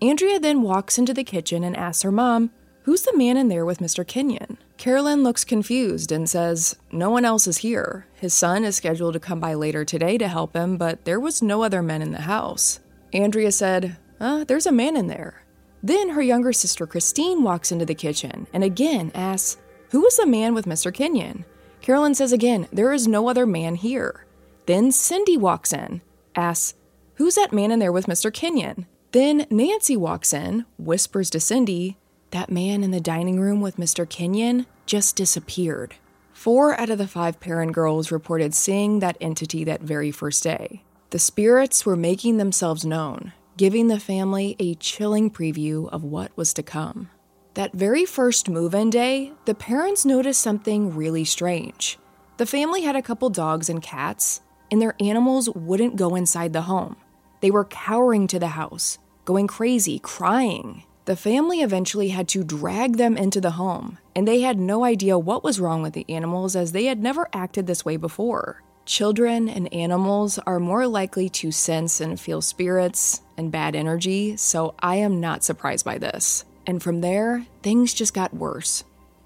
Andrea 0.00 0.40
then 0.40 0.62
walks 0.62 0.98
into 0.98 1.14
the 1.14 1.22
kitchen 1.22 1.62
and 1.62 1.76
asks 1.76 2.02
her 2.02 2.10
mom, 2.10 2.50
Who's 2.82 3.02
the 3.02 3.16
man 3.16 3.36
in 3.36 3.46
there 3.46 3.64
with 3.64 3.78
Mr. 3.78 4.04
Kenyon? 4.04 4.58
Carolyn 4.82 5.22
looks 5.22 5.44
confused 5.44 6.10
and 6.10 6.28
says, 6.28 6.74
No 6.90 7.08
one 7.08 7.24
else 7.24 7.46
is 7.46 7.58
here. 7.58 8.04
His 8.14 8.34
son 8.34 8.64
is 8.64 8.74
scheduled 8.74 9.12
to 9.12 9.20
come 9.20 9.38
by 9.38 9.54
later 9.54 9.84
today 9.84 10.18
to 10.18 10.26
help 10.26 10.56
him, 10.56 10.76
but 10.76 11.04
there 11.04 11.20
was 11.20 11.40
no 11.40 11.62
other 11.62 11.84
men 11.84 12.02
in 12.02 12.10
the 12.10 12.22
house. 12.22 12.80
Andrea 13.12 13.52
said, 13.52 13.96
uh, 14.18 14.42
There's 14.42 14.66
a 14.66 14.72
man 14.72 14.96
in 14.96 15.06
there. 15.06 15.44
Then 15.84 16.08
her 16.08 16.20
younger 16.20 16.52
sister 16.52 16.84
Christine 16.84 17.44
walks 17.44 17.70
into 17.70 17.86
the 17.86 17.94
kitchen 17.94 18.48
and 18.52 18.64
again 18.64 19.12
asks, 19.14 19.56
Who 19.90 20.04
is 20.04 20.16
the 20.16 20.26
man 20.26 20.52
with 20.52 20.66
Mr. 20.66 20.92
Kenyon? 20.92 21.44
Carolyn 21.80 22.16
says 22.16 22.32
again, 22.32 22.66
There 22.72 22.92
is 22.92 23.06
no 23.06 23.28
other 23.28 23.46
man 23.46 23.76
here. 23.76 24.26
Then 24.66 24.90
Cindy 24.90 25.36
walks 25.36 25.72
in, 25.72 26.02
asks, 26.34 26.74
Who's 27.14 27.36
that 27.36 27.52
man 27.52 27.70
in 27.70 27.78
there 27.78 27.92
with 27.92 28.06
Mr. 28.06 28.34
Kenyon? 28.34 28.86
Then 29.12 29.46
Nancy 29.48 29.96
walks 29.96 30.32
in, 30.32 30.66
whispers 30.76 31.30
to 31.30 31.38
Cindy, 31.38 31.98
That 32.32 32.50
man 32.50 32.82
in 32.82 32.92
the 32.92 33.00
dining 33.00 33.38
room 33.38 33.60
with 33.60 33.76
Mr. 33.76 34.08
Kenyon 34.08 34.64
just 34.86 35.16
disappeared. 35.16 35.96
Four 36.32 36.78
out 36.80 36.88
of 36.88 36.96
the 36.96 37.06
five 37.06 37.38
Perron 37.40 37.72
girls 37.72 38.10
reported 38.10 38.54
seeing 38.54 39.00
that 39.00 39.18
entity 39.20 39.64
that 39.64 39.82
very 39.82 40.10
first 40.10 40.42
day. 40.42 40.82
The 41.10 41.18
spirits 41.18 41.84
were 41.84 41.94
making 41.94 42.38
themselves 42.38 42.86
known, 42.86 43.32
giving 43.58 43.88
the 43.88 44.00
family 44.00 44.56
a 44.58 44.74
chilling 44.76 45.30
preview 45.30 45.90
of 45.90 46.02
what 46.02 46.34
was 46.34 46.54
to 46.54 46.62
come. 46.62 47.10
That 47.52 47.74
very 47.74 48.06
first 48.06 48.48
move 48.48 48.74
in 48.74 48.88
day, 48.88 49.34
the 49.44 49.54
parents 49.54 50.06
noticed 50.06 50.40
something 50.40 50.96
really 50.96 51.26
strange. 51.26 51.98
The 52.38 52.46
family 52.46 52.80
had 52.80 52.96
a 52.96 53.02
couple 53.02 53.28
dogs 53.28 53.68
and 53.68 53.82
cats, 53.82 54.40
and 54.70 54.80
their 54.80 54.94
animals 55.00 55.50
wouldn't 55.50 55.96
go 55.96 56.14
inside 56.14 56.54
the 56.54 56.62
home. 56.62 56.96
They 57.42 57.50
were 57.50 57.66
cowering 57.66 58.26
to 58.28 58.38
the 58.38 58.48
house, 58.48 58.96
going 59.26 59.48
crazy, 59.48 59.98
crying. 59.98 60.84
The 61.04 61.16
family 61.16 61.62
eventually 61.62 62.08
had 62.08 62.28
to 62.28 62.44
drag 62.44 62.96
them 62.96 63.16
into 63.16 63.40
the 63.40 63.52
home, 63.52 63.98
and 64.14 64.26
they 64.26 64.42
had 64.42 64.58
no 64.58 64.84
idea 64.84 65.18
what 65.18 65.42
was 65.42 65.58
wrong 65.58 65.82
with 65.82 65.94
the 65.94 66.08
animals 66.08 66.54
as 66.54 66.70
they 66.70 66.84
had 66.84 67.02
never 67.02 67.28
acted 67.32 67.66
this 67.66 67.84
way 67.84 67.96
before. 67.96 68.62
Children 68.84 69.48
and 69.48 69.72
animals 69.74 70.38
are 70.38 70.60
more 70.60 70.86
likely 70.86 71.28
to 71.30 71.50
sense 71.50 72.00
and 72.00 72.20
feel 72.20 72.40
spirits 72.40 73.20
and 73.36 73.50
bad 73.50 73.74
energy, 73.74 74.36
so 74.36 74.74
I 74.78 74.96
am 74.96 75.18
not 75.18 75.42
surprised 75.42 75.84
by 75.84 75.98
this. 75.98 76.44
And 76.68 76.80
from 76.80 77.00
there, 77.00 77.46
things 77.62 77.94
just 77.94 78.14
got 78.14 78.34
worse. 78.34 78.84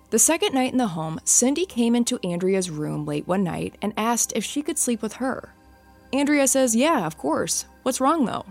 The 0.09 0.19
second 0.19 0.55
night 0.55 0.73
in 0.73 0.79
the 0.79 0.87
home, 0.89 1.21
Cindy 1.25 1.67
came 1.67 1.95
into 1.95 2.19
Andrea's 2.25 2.71
room 2.71 3.05
late 3.05 3.27
one 3.27 3.45
night 3.45 3.77
and 3.83 3.93
asked 3.99 4.33
if 4.35 4.45
she 4.45 4.63
could 4.63 4.79
sleep 4.79 5.03
with 5.03 5.15
her. 5.15 5.53
Andrea 6.13 6.49
says, 6.49 6.75
Yeah, 6.75 7.07
of 7.07 7.19
course. 7.19 7.67
What's 7.83 8.01
wrong 8.01 8.25
though? 8.25 8.47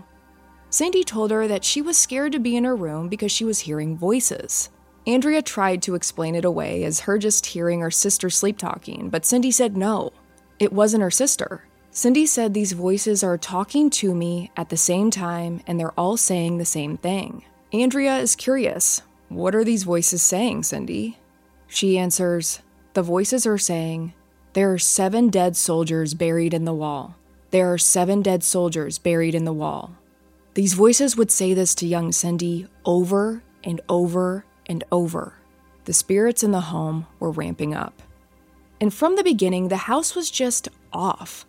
Cindy 0.76 1.04
told 1.04 1.30
her 1.30 1.48
that 1.48 1.64
she 1.64 1.80
was 1.80 1.96
scared 1.96 2.32
to 2.32 2.38
be 2.38 2.54
in 2.54 2.64
her 2.64 2.76
room 2.76 3.08
because 3.08 3.32
she 3.32 3.46
was 3.46 3.60
hearing 3.60 3.96
voices. 3.96 4.68
Andrea 5.06 5.40
tried 5.40 5.80
to 5.80 5.94
explain 5.94 6.34
it 6.34 6.44
away 6.44 6.84
as 6.84 7.00
her 7.00 7.16
just 7.16 7.46
hearing 7.46 7.80
her 7.80 7.90
sister 7.90 8.28
sleep 8.28 8.58
talking, 8.58 9.08
but 9.08 9.24
Cindy 9.24 9.50
said 9.50 9.74
no, 9.74 10.12
it 10.58 10.74
wasn't 10.74 11.02
her 11.02 11.10
sister. 11.10 11.64
Cindy 11.90 12.26
said 12.26 12.52
these 12.52 12.72
voices 12.72 13.24
are 13.24 13.38
talking 13.38 13.88
to 13.88 14.14
me 14.14 14.50
at 14.54 14.68
the 14.68 14.76
same 14.76 15.10
time 15.10 15.62
and 15.66 15.80
they're 15.80 15.98
all 15.98 16.18
saying 16.18 16.58
the 16.58 16.66
same 16.66 16.98
thing. 16.98 17.46
Andrea 17.72 18.18
is 18.18 18.36
curious. 18.36 19.00
What 19.30 19.54
are 19.54 19.64
these 19.64 19.84
voices 19.84 20.22
saying, 20.22 20.64
Cindy? 20.64 21.16
She 21.68 21.96
answers, 21.96 22.60
The 22.92 23.00
voices 23.00 23.46
are 23.46 23.56
saying, 23.56 24.12
There 24.52 24.74
are 24.74 24.78
seven 24.78 25.30
dead 25.30 25.56
soldiers 25.56 26.12
buried 26.12 26.52
in 26.52 26.66
the 26.66 26.74
wall. 26.74 27.16
There 27.50 27.72
are 27.72 27.78
seven 27.78 28.20
dead 28.20 28.44
soldiers 28.44 28.98
buried 28.98 29.34
in 29.34 29.46
the 29.46 29.54
wall. 29.54 29.96
These 30.56 30.72
voices 30.72 31.18
would 31.18 31.30
say 31.30 31.52
this 31.52 31.74
to 31.74 31.86
young 31.86 32.12
Cindy 32.12 32.66
over 32.86 33.42
and 33.62 33.78
over 33.90 34.46
and 34.64 34.82
over. 34.90 35.34
The 35.84 35.92
spirits 35.92 36.42
in 36.42 36.50
the 36.50 36.72
home 36.72 37.06
were 37.20 37.30
ramping 37.30 37.74
up. 37.74 38.02
And 38.80 38.92
from 38.92 39.16
the 39.16 39.22
beginning, 39.22 39.68
the 39.68 39.76
house 39.76 40.14
was 40.14 40.30
just 40.30 40.70
off. 40.94 41.44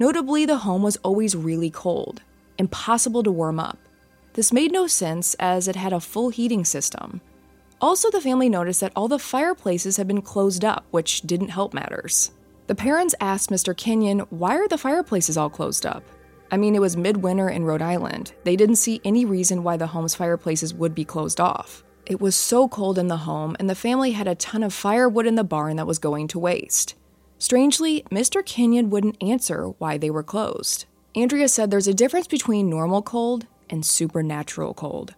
Notably, 0.00 0.44
the 0.44 0.56
home 0.56 0.82
was 0.82 0.96
always 1.04 1.36
really 1.36 1.70
cold, 1.70 2.22
impossible 2.58 3.22
to 3.22 3.30
warm 3.30 3.60
up. 3.60 3.78
This 4.32 4.52
made 4.52 4.72
no 4.72 4.88
sense 4.88 5.34
as 5.34 5.68
it 5.68 5.76
had 5.76 5.92
a 5.92 6.00
full 6.00 6.30
heating 6.30 6.64
system. 6.64 7.20
Also, 7.80 8.10
the 8.10 8.20
family 8.20 8.48
noticed 8.48 8.80
that 8.80 8.92
all 8.96 9.06
the 9.06 9.20
fireplaces 9.20 9.98
had 9.98 10.08
been 10.08 10.20
closed 10.20 10.64
up, 10.64 10.84
which 10.90 11.20
didn't 11.20 11.50
help 11.50 11.72
matters. 11.72 12.32
The 12.66 12.74
parents 12.74 13.14
asked 13.20 13.50
Mr. 13.50 13.76
Kenyon, 13.76 14.18
Why 14.30 14.56
are 14.56 14.66
the 14.66 14.76
fireplaces 14.76 15.36
all 15.36 15.48
closed 15.48 15.86
up? 15.86 16.02
I 16.50 16.56
mean, 16.56 16.74
it 16.74 16.80
was 16.80 16.96
midwinter 16.96 17.48
in 17.48 17.64
Rhode 17.64 17.82
Island. 17.82 18.32
They 18.44 18.56
didn't 18.56 18.76
see 18.76 19.00
any 19.04 19.24
reason 19.24 19.62
why 19.62 19.76
the 19.76 19.88
home's 19.88 20.14
fireplaces 20.14 20.72
would 20.72 20.94
be 20.94 21.04
closed 21.04 21.40
off. 21.40 21.84
It 22.06 22.20
was 22.20 22.34
so 22.34 22.68
cold 22.68 22.98
in 22.98 23.08
the 23.08 23.18
home, 23.18 23.54
and 23.58 23.68
the 23.68 23.74
family 23.74 24.12
had 24.12 24.26
a 24.26 24.34
ton 24.34 24.62
of 24.62 24.72
firewood 24.72 25.26
in 25.26 25.34
the 25.34 25.44
barn 25.44 25.76
that 25.76 25.86
was 25.86 25.98
going 25.98 26.26
to 26.28 26.38
waste. 26.38 26.94
Strangely, 27.38 28.02
Mr. 28.10 28.44
Kenyon 28.44 28.88
wouldn't 28.88 29.22
answer 29.22 29.68
why 29.78 29.98
they 29.98 30.10
were 30.10 30.22
closed. 30.22 30.86
Andrea 31.14 31.48
said 31.48 31.70
there's 31.70 31.86
a 31.86 31.94
difference 31.94 32.26
between 32.26 32.70
normal 32.70 33.02
cold 33.02 33.46
and 33.68 33.84
supernatural 33.84 34.72
cold. 34.72 35.14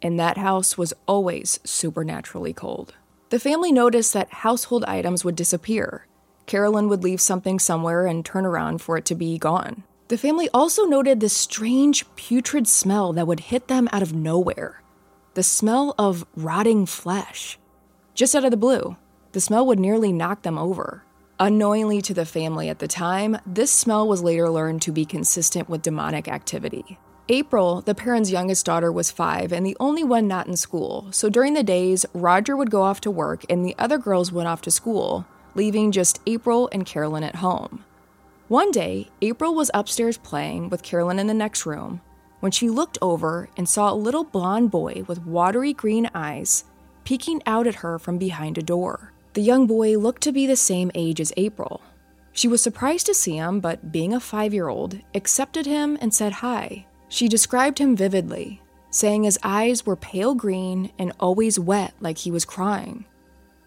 And 0.00 0.18
that 0.18 0.38
house 0.38 0.78
was 0.78 0.94
always 1.06 1.60
supernaturally 1.62 2.54
cold. 2.54 2.94
The 3.28 3.38
family 3.38 3.70
noticed 3.70 4.14
that 4.14 4.32
household 4.32 4.84
items 4.84 5.24
would 5.24 5.36
disappear. 5.36 6.06
Carolyn 6.46 6.88
would 6.88 7.04
leave 7.04 7.20
something 7.20 7.58
somewhere 7.58 8.06
and 8.06 8.24
turn 8.24 8.46
around 8.46 8.80
for 8.80 8.96
it 8.96 9.04
to 9.04 9.14
be 9.14 9.38
gone. 9.38 9.84
The 10.10 10.18
family 10.18 10.48
also 10.52 10.86
noted 10.86 11.20
this 11.20 11.36
strange 11.36 12.04
putrid 12.16 12.66
smell 12.66 13.12
that 13.12 13.28
would 13.28 13.38
hit 13.38 13.68
them 13.68 13.88
out 13.92 14.02
of 14.02 14.12
nowhere 14.12 14.82
the 15.34 15.44
smell 15.44 15.94
of 15.96 16.26
rotting 16.34 16.84
flesh. 16.84 17.60
Just 18.16 18.34
out 18.34 18.44
of 18.44 18.50
the 18.50 18.56
blue, 18.56 18.96
the 19.30 19.40
smell 19.40 19.64
would 19.68 19.78
nearly 19.78 20.12
knock 20.12 20.42
them 20.42 20.58
over. 20.58 21.04
Unknowingly 21.38 22.02
to 22.02 22.12
the 22.12 22.26
family 22.26 22.68
at 22.68 22.80
the 22.80 22.88
time, 22.88 23.38
this 23.46 23.70
smell 23.70 24.08
was 24.08 24.24
later 24.24 24.50
learned 24.50 24.82
to 24.82 24.90
be 24.90 25.04
consistent 25.04 25.68
with 25.68 25.82
demonic 25.82 26.26
activity. 26.26 26.98
April, 27.28 27.80
the 27.80 27.94
parents' 27.94 28.32
youngest 28.32 28.66
daughter, 28.66 28.90
was 28.90 29.12
five 29.12 29.52
and 29.52 29.64
the 29.64 29.76
only 29.78 30.02
one 30.02 30.26
not 30.26 30.48
in 30.48 30.56
school, 30.56 31.06
so 31.12 31.30
during 31.30 31.54
the 31.54 31.62
days, 31.62 32.04
Roger 32.14 32.56
would 32.56 32.72
go 32.72 32.82
off 32.82 33.00
to 33.02 33.12
work 33.12 33.44
and 33.48 33.64
the 33.64 33.76
other 33.78 33.96
girls 33.96 34.32
went 34.32 34.48
off 34.48 34.62
to 34.62 34.72
school, 34.72 35.24
leaving 35.54 35.92
just 35.92 36.18
April 36.26 36.68
and 36.72 36.84
Carolyn 36.84 37.22
at 37.22 37.36
home. 37.36 37.84
One 38.50 38.72
day, 38.72 39.08
April 39.22 39.54
was 39.54 39.70
upstairs 39.74 40.18
playing 40.18 40.70
with 40.70 40.82
Carolyn 40.82 41.20
in 41.20 41.28
the 41.28 41.34
next 41.34 41.66
room 41.66 42.00
when 42.40 42.50
she 42.50 42.68
looked 42.68 42.98
over 43.00 43.48
and 43.56 43.68
saw 43.68 43.92
a 43.92 43.94
little 43.94 44.24
blond 44.24 44.72
boy 44.72 45.04
with 45.06 45.24
watery 45.24 45.72
green 45.72 46.10
eyes 46.16 46.64
peeking 47.04 47.40
out 47.46 47.68
at 47.68 47.76
her 47.76 47.96
from 47.96 48.18
behind 48.18 48.58
a 48.58 48.62
door. 48.62 49.12
The 49.34 49.40
young 49.40 49.68
boy 49.68 49.96
looked 49.98 50.22
to 50.22 50.32
be 50.32 50.48
the 50.48 50.56
same 50.56 50.90
age 50.96 51.20
as 51.20 51.32
April. 51.36 51.80
She 52.32 52.48
was 52.48 52.60
surprised 52.60 53.06
to 53.06 53.14
see 53.14 53.36
him, 53.36 53.60
but 53.60 53.92
being 53.92 54.12
a 54.12 54.18
five 54.18 54.52
year 54.52 54.66
old, 54.66 54.98
accepted 55.14 55.64
him 55.64 55.96
and 56.00 56.12
said 56.12 56.32
hi. 56.32 56.86
She 57.08 57.28
described 57.28 57.78
him 57.78 57.94
vividly, 57.94 58.60
saying 58.90 59.22
his 59.22 59.38
eyes 59.44 59.86
were 59.86 59.94
pale 59.94 60.34
green 60.34 60.90
and 60.98 61.12
always 61.20 61.60
wet 61.60 61.94
like 62.00 62.18
he 62.18 62.32
was 62.32 62.44
crying. 62.44 63.04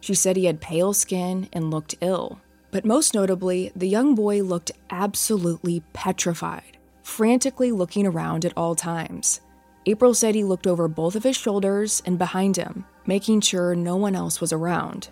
She 0.01 0.13
said 0.13 0.35
he 0.35 0.43
had 0.43 0.59
pale 0.59 0.91
skin 0.91 1.47
and 1.53 1.71
looked 1.71 1.95
ill. 2.01 2.41
But 2.73 2.85
most 2.85 3.13
notably, 3.13 3.71
the 3.75 3.87
young 3.87 4.15
boy 4.15 4.41
looked 4.41 4.71
absolutely 4.89 5.83
petrified, 5.93 6.79
frantically 7.03 7.71
looking 7.71 8.07
around 8.07 8.45
at 8.45 8.57
all 8.57 8.73
times. 8.73 9.41
April 9.85 10.15
said 10.15 10.33
he 10.33 10.43
looked 10.43 10.65
over 10.65 10.87
both 10.87 11.15
of 11.15 11.23
his 11.23 11.37
shoulders 11.37 12.01
and 12.03 12.17
behind 12.17 12.57
him, 12.57 12.85
making 13.05 13.41
sure 13.41 13.75
no 13.75 13.95
one 13.95 14.15
else 14.15 14.41
was 14.41 14.51
around. 14.51 15.09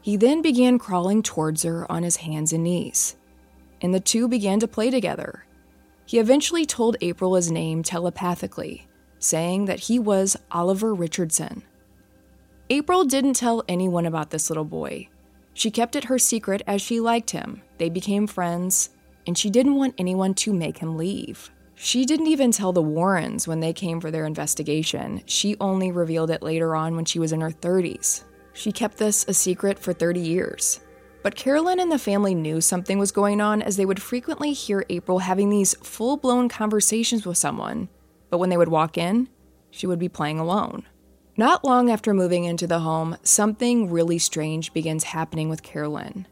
He 0.00 0.16
then 0.16 0.40
began 0.40 0.78
crawling 0.78 1.22
towards 1.22 1.62
her 1.62 1.90
on 1.92 2.04
his 2.04 2.16
hands 2.16 2.54
and 2.54 2.64
knees, 2.64 3.16
and 3.82 3.92
the 3.92 4.00
two 4.00 4.26
began 4.26 4.58
to 4.60 4.66
play 4.66 4.90
together. 4.90 5.44
He 6.06 6.18
eventually 6.18 6.64
told 6.64 6.96
April 7.02 7.34
his 7.34 7.50
name 7.50 7.82
telepathically, 7.82 8.86
saying 9.18 9.66
that 9.66 9.80
he 9.80 9.98
was 9.98 10.38
Oliver 10.50 10.94
Richardson. 10.94 11.64
April 12.70 13.04
didn't 13.04 13.34
tell 13.34 13.62
anyone 13.68 14.06
about 14.06 14.30
this 14.30 14.48
little 14.48 14.64
boy. 14.64 15.08
She 15.54 15.70
kept 15.70 15.96
it 15.96 16.04
her 16.04 16.18
secret 16.18 16.62
as 16.66 16.82
she 16.82 17.00
liked 17.00 17.30
him. 17.30 17.62
They 17.78 17.88
became 17.88 18.26
friends, 18.26 18.90
and 19.26 19.38
she 19.38 19.50
didn't 19.50 19.76
want 19.76 19.94
anyone 19.96 20.34
to 20.34 20.52
make 20.52 20.78
him 20.78 20.96
leave. 20.96 21.50
She 21.76 22.04
didn't 22.04 22.26
even 22.26 22.52
tell 22.52 22.72
the 22.72 22.82
Warrens 22.82 23.48
when 23.48 23.60
they 23.60 23.72
came 23.72 24.00
for 24.00 24.10
their 24.10 24.26
investigation. 24.26 25.22
She 25.26 25.56
only 25.60 25.90
revealed 25.90 26.30
it 26.30 26.42
later 26.42 26.76
on 26.76 26.96
when 26.96 27.04
she 27.04 27.18
was 27.18 27.32
in 27.32 27.40
her 27.40 27.50
30s. 27.50 28.24
She 28.52 28.72
kept 28.72 28.98
this 28.98 29.24
a 29.26 29.34
secret 29.34 29.78
for 29.78 29.92
30 29.92 30.20
years. 30.20 30.80
But 31.22 31.34
Carolyn 31.34 31.80
and 31.80 31.90
the 31.90 31.98
family 31.98 32.34
knew 32.34 32.60
something 32.60 32.98
was 32.98 33.10
going 33.10 33.40
on 33.40 33.62
as 33.62 33.76
they 33.76 33.86
would 33.86 34.02
frequently 34.02 34.52
hear 34.52 34.84
April 34.88 35.20
having 35.20 35.50
these 35.50 35.74
full 35.82 36.16
blown 36.16 36.48
conversations 36.48 37.26
with 37.26 37.38
someone. 37.38 37.88
But 38.30 38.38
when 38.38 38.50
they 38.50 38.56
would 38.56 38.68
walk 38.68 38.98
in, 38.98 39.28
she 39.70 39.86
would 39.86 39.98
be 39.98 40.08
playing 40.08 40.38
alone. 40.38 40.84
Not 41.36 41.64
long 41.64 41.90
after 41.90 42.14
moving 42.14 42.44
into 42.44 42.66
the 42.66 42.78
home, 42.78 43.16
something 43.24 43.90
really 43.90 44.18
strange 44.18 44.72
begins 44.72 45.04
happening 45.04 45.48
with 45.48 45.64
Carolyn. 45.64 46.28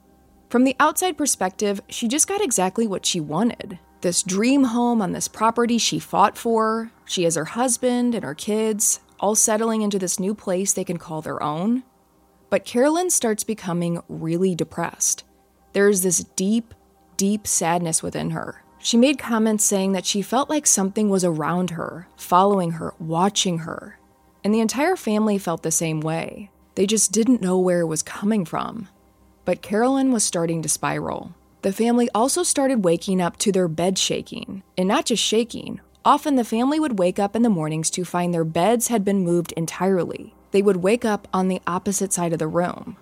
From 0.48 0.62
the 0.62 0.76
outside 0.78 1.18
perspective, 1.18 1.80
she 1.88 2.06
just 2.06 2.28
got 2.28 2.40
exactly 2.40 2.86
what 2.86 3.04
she 3.06 3.20
wanted 3.20 3.78
this 4.02 4.22
dream 4.22 4.64
home 4.64 5.00
on 5.00 5.12
this 5.12 5.28
property 5.28 5.78
she 5.78 5.98
fought 5.98 6.36
for. 6.36 6.90
She 7.04 7.22
has 7.22 7.36
her 7.36 7.44
husband 7.44 8.14
and 8.14 8.24
her 8.24 8.34
kids, 8.34 9.00
all 9.20 9.36
settling 9.36 9.82
into 9.82 9.98
this 9.98 10.18
new 10.20 10.34
place 10.34 10.72
they 10.72 10.84
can 10.84 10.98
call 10.98 11.22
their 11.22 11.42
own. 11.42 11.84
But 12.50 12.64
Carolyn 12.64 13.10
starts 13.10 13.44
becoming 13.44 14.02
really 14.08 14.54
depressed. 14.54 15.24
There's 15.72 16.02
this 16.02 16.24
deep, 16.36 16.74
deep 17.16 17.46
sadness 17.46 18.02
within 18.02 18.30
her. 18.30 18.62
She 18.78 18.96
made 18.96 19.18
comments 19.18 19.64
saying 19.64 19.92
that 19.92 20.04
she 20.04 20.20
felt 20.20 20.50
like 20.50 20.66
something 20.66 21.08
was 21.08 21.24
around 21.24 21.70
her, 21.70 22.08
following 22.16 22.72
her, 22.72 22.94
watching 22.98 23.58
her. 23.58 24.00
And 24.44 24.52
the 24.52 24.60
entire 24.60 24.96
family 24.96 25.38
felt 25.38 25.62
the 25.62 25.70
same 25.70 26.00
way. 26.00 26.50
They 26.74 26.86
just 26.86 27.12
didn't 27.12 27.42
know 27.42 27.58
where 27.58 27.80
it 27.80 27.86
was 27.86 28.02
coming 28.02 28.44
from. 28.44 28.88
But 29.44 29.62
Carolyn 29.62 30.12
was 30.12 30.24
starting 30.24 30.62
to 30.62 30.68
spiral. 30.68 31.34
The 31.62 31.72
family 31.72 32.08
also 32.14 32.42
started 32.42 32.84
waking 32.84 33.20
up 33.20 33.36
to 33.38 33.52
their 33.52 33.68
bed 33.68 33.98
shaking, 33.98 34.62
and 34.76 34.88
not 34.88 35.06
just 35.06 35.22
shaking. 35.22 35.80
Often 36.04 36.34
the 36.34 36.44
family 36.44 36.80
would 36.80 36.98
wake 36.98 37.20
up 37.20 37.36
in 37.36 37.42
the 37.42 37.48
mornings 37.48 37.88
to 37.90 38.04
find 38.04 38.34
their 38.34 38.44
beds 38.44 38.88
had 38.88 39.04
been 39.04 39.22
moved 39.22 39.52
entirely. 39.52 40.34
They 40.50 40.62
would 40.62 40.78
wake 40.78 41.04
up 41.04 41.28
on 41.32 41.46
the 41.46 41.62
opposite 41.66 42.12
side 42.12 42.32
of 42.32 42.40
the 42.40 42.48
room. 42.48 42.96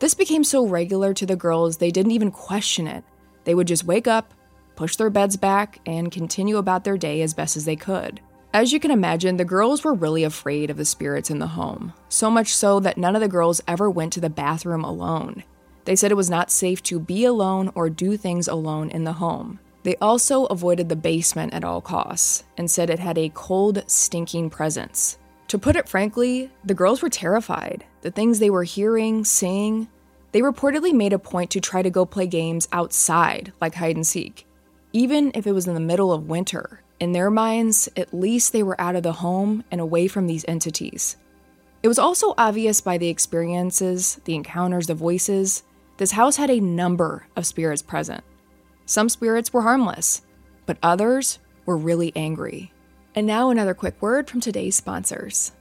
This 0.00 0.14
became 0.14 0.44
so 0.44 0.66
regular 0.66 1.14
to 1.14 1.24
the 1.24 1.36
girls 1.36 1.78
they 1.78 1.90
didn't 1.90 2.12
even 2.12 2.30
question 2.30 2.86
it. 2.86 3.04
They 3.44 3.54
would 3.54 3.66
just 3.66 3.84
wake 3.84 4.06
up, 4.06 4.34
push 4.76 4.96
their 4.96 5.10
beds 5.10 5.36
back, 5.38 5.80
and 5.86 6.12
continue 6.12 6.58
about 6.58 6.84
their 6.84 6.98
day 6.98 7.22
as 7.22 7.32
best 7.32 7.56
as 7.56 7.64
they 7.64 7.76
could. 7.76 8.20
As 8.54 8.72
you 8.72 8.80
can 8.80 8.90
imagine, 8.90 9.36
the 9.36 9.44
girls 9.44 9.84
were 9.84 9.92
really 9.92 10.24
afraid 10.24 10.70
of 10.70 10.78
the 10.78 10.84
spirits 10.86 11.30
in 11.30 11.38
the 11.38 11.48
home, 11.48 11.92
so 12.08 12.30
much 12.30 12.54
so 12.54 12.80
that 12.80 12.96
none 12.96 13.14
of 13.14 13.20
the 13.20 13.28
girls 13.28 13.60
ever 13.68 13.90
went 13.90 14.12
to 14.14 14.20
the 14.20 14.30
bathroom 14.30 14.84
alone. 14.84 15.44
They 15.84 15.94
said 15.94 16.10
it 16.10 16.16
was 16.16 16.30
not 16.30 16.50
safe 16.50 16.82
to 16.84 16.98
be 16.98 17.24
alone 17.24 17.70
or 17.74 17.90
do 17.90 18.16
things 18.16 18.48
alone 18.48 18.90
in 18.90 19.04
the 19.04 19.12
home. 19.12 19.60
They 19.82 19.96
also 19.96 20.46
avoided 20.46 20.88
the 20.88 20.96
basement 20.96 21.52
at 21.52 21.62
all 21.62 21.82
costs 21.82 22.44
and 22.56 22.70
said 22.70 22.88
it 22.88 22.98
had 22.98 23.18
a 23.18 23.30
cold, 23.34 23.84
stinking 23.86 24.48
presence. 24.50 25.18
To 25.48 25.58
put 25.58 25.76
it 25.76 25.88
frankly, 25.88 26.50
the 26.64 26.74
girls 26.74 27.02
were 27.02 27.10
terrified. 27.10 27.84
The 28.00 28.10
things 28.10 28.38
they 28.38 28.50
were 28.50 28.64
hearing, 28.64 29.24
seeing, 29.24 29.88
they 30.32 30.40
reportedly 30.40 30.92
made 30.92 31.12
a 31.12 31.18
point 31.18 31.50
to 31.50 31.60
try 31.60 31.82
to 31.82 31.90
go 31.90 32.04
play 32.04 32.26
games 32.26 32.68
outside, 32.72 33.52
like 33.60 33.74
hide 33.74 33.96
and 33.96 34.06
seek, 34.06 34.46
even 34.92 35.32
if 35.34 35.46
it 35.46 35.52
was 35.52 35.66
in 35.66 35.74
the 35.74 35.80
middle 35.80 36.12
of 36.12 36.28
winter. 36.28 36.82
In 37.00 37.12
their 37.12 37.30
minds, 37.30 37.88
at 37.96 38.12
least 38.12 38.52
they 38.52 38.62
were 38.62 38.80
out 38.80 38.96
of 38.96 39.02
the 39.04 39.12
home 39.12 39.64
and 39.70 39.80
away 39.80 40.08
from 40.08 40.26
these 40.26 40.44
entities. 40.48 41.16
It 41.82 41.88
was 41.88 41.98
also 41.98 42.34
obvious 42.36 42.80
by 42.80 42.98
the 42.98 43.08
experiences, 43.08 44.20
the 44.24 44.34
encounters, 44.34 44.88
the 44.88 44.94
voices, 44.94 45.62
this 45.98 46.12
house 46.12 46.36
had 46.36 46.50
a 46.50 46.60
number 46.60 47.26
of 47.36 47.46
spirits 47.46 47.82
present. 47.82 48.24
Some 48.86 49.08
spirits 49.08 49.52
were 49.52 49.62
harmless, 49.62 50.22
but 50.64 50.78
others 50.82 51.38
were 51.66 51.76
really 51.76 52.12
angry. 52.16 52.72
And 53.14 53.26
now, 53.26 53.50
another 53.50 53.74
quick 53.74 54.00
word 54.00 54.30
from 54.30 54.40
today's 54.40 54.76
sponsors. 54.76 55.52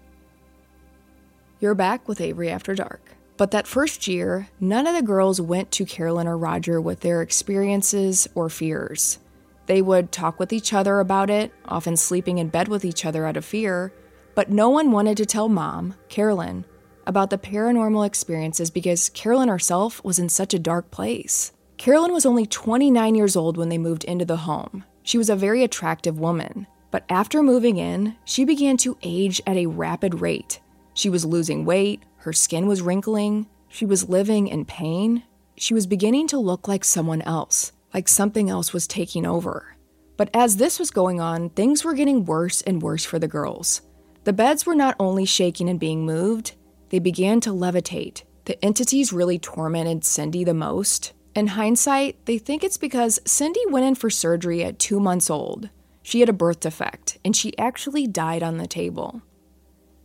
You're 1.60 1.76
back 1.76 2.08
with 2.08 2.22
Avery 2.22 2.50
After 2.50 2.76
Dark. 2.76 3.02
But 3.36 3.52
that 3.52 3.68
first 3.68 4.08
year, 4.08 4.50
none 4.60 4.88
of 4.88 4.96
the 4.96 5.02
girls 5.02 5.40
went 5.40 5.72
to 5.72 5.86
Carolyn 5.86 6.28
or 6.28 6.38
Roger 6.38 6.82
with 6.82 7.02
their 7.02 7.22
experiences 7.22 8.28
or 8.34 8.50
fears. 8.50 9.20
They 9.68 9.82
would 9.82 10.12
talk 10.12 10.40
with 10.40 10.52
each 10.52 10.74
other 10.74 11.00
about 11.00 11.30
it, 11.30 11.54
often 11.66 11.96
sleeping 11.96 12.40
in 12.40 12.50
bed 12.50 12.68
with 12.68 12.84
each 12.84 13.06
other 13.06 13.26
out 13.26 13.38
of 13.38 13.46
fear, 13.46 13.94
but 14.34 14.50
no 14.50 14.70
one 14.70 14.92
wanted 14.92 15.18
to 15.18 15.26
tell 15.26 15.50
mom, 15.50 15.94
Carolyn, 16.10 16.66
about 17.06 17.30
the 17.30 17.38
paranormal 17.38 18.06
experiences 18.06 18.72
because 18.72 19.10
Carolyn 19.10 19.50
herself 19.50 20.04
was 20.04 20.20
in 20.20 20.30
such 20.30 20.54
a 20.54 20.60
dark 20.60 20.90
place. 20.90 21.52
Carolyn 21.78 22.14
was 22.14 22.26
only 22.26 22.46
29 22.46 23.16
years 23.16 23.36
old 23.36 23.58
when 23.58 23.70
they 23.70 23.78
moved 23.78 24.04
into 24.06 24.26
the 24.26 24.38
home. 24.38 24.84
She 25.04 25.18
was 25.18 25.30
a 25.30 25.36
very 25.36 25.64
attractive 25.64 26.20
woman, 26.20 26.66
but 26.90 27.06
after 27.10 27.44
moving 27.44 27.78
in, 27.78 28.16
she 28.26 28.46
began 28.46 28.78
to 28.78 28.98
age 29.04 29.42
at 29.46 29.58
a 29.58 29.68
rapid 29.68 30.22
rate. 30.22 30.60
She 30.94 31.10
was 31.10 31.26
losing 31.26 31.66
weight, 31.66 32.04
her 32.18 32.34
skin 32.34 32.68
was 32.68 32.82
wrinkling, 32.82 33.48
she 33.70 33.86
was 33.86 34.10
living 34.10 34.48
in 34.48 34.66
pain. 34.66 35.24
She 35.56 35.74
was 35.74 35.88
beginning 35.88 36.28
to 36.28 36.38
look 36.38 36.68
like 36.68 36.84
someone 36.84 37.22
else, 37.24 37.72
like 37.98 38.08
something 38.08 38.48
else 38.48 38.74
was 38.74 38.86
taking 38.86 39.26
over. 39.26 39.76
But 40.18 40.30
as 40.32 40.58
this 40.58 40.78
was 40.78 40.92
going 40.92 41.20
on, 41.20 41.50
things 41.50 41.84
were 41.84 41.96
getting 41.96 42.26
worse 42.26 42.62
and 42.62 42.80
worse 42.80 43.04
for 43.04 43.18
the 43.18 43.28
girls. 43.28 43.82
The 44.24 44.34
beds 44.34 44.68
were 44.68 44.76
not 44.76 44.96
only 45.00 45.26
shaking 45.26 45.68
and 45.68 45.80
being 45.80 46.06
moved, 46.06 46.54
they 46.90 47.00
began 47.00 47.42
to 47.42 47.50
levitate. 47.50 48.22
The 48.46 48.64
entities 48.64 49.12
really 49.12 49.40
tormented 49.40 50.06
Cindy 50.06 50.44
the 50.44 50.54
most. 50.54 51.14
In 51.34 51.48
hindsight, 51.48 52.24
they 52.28 52.38
think 52.38 52.64
it's 52.64 52.78
because 52.78 53.20
Cindy 53.26 53.62
went 53.70 53.88
in 53.88 53.96
for 53.96 54.12
surgery 54.12 54.64
at 54.64 54.78
two 54.78 55.00
months 55.00 55.32
old. 55.32 55.72
She 56.04 56.20
had 56.20 56.30
a 56.30 56.34
birth 56.34 56.60
defect, 56.60 57.18
and 57.26 57.36
she 57.36 57.58
actually 57.58 58.06
died 58.06 58.44
on 58.44 58.58
the 58.58 58.68
table. 58.68 59.24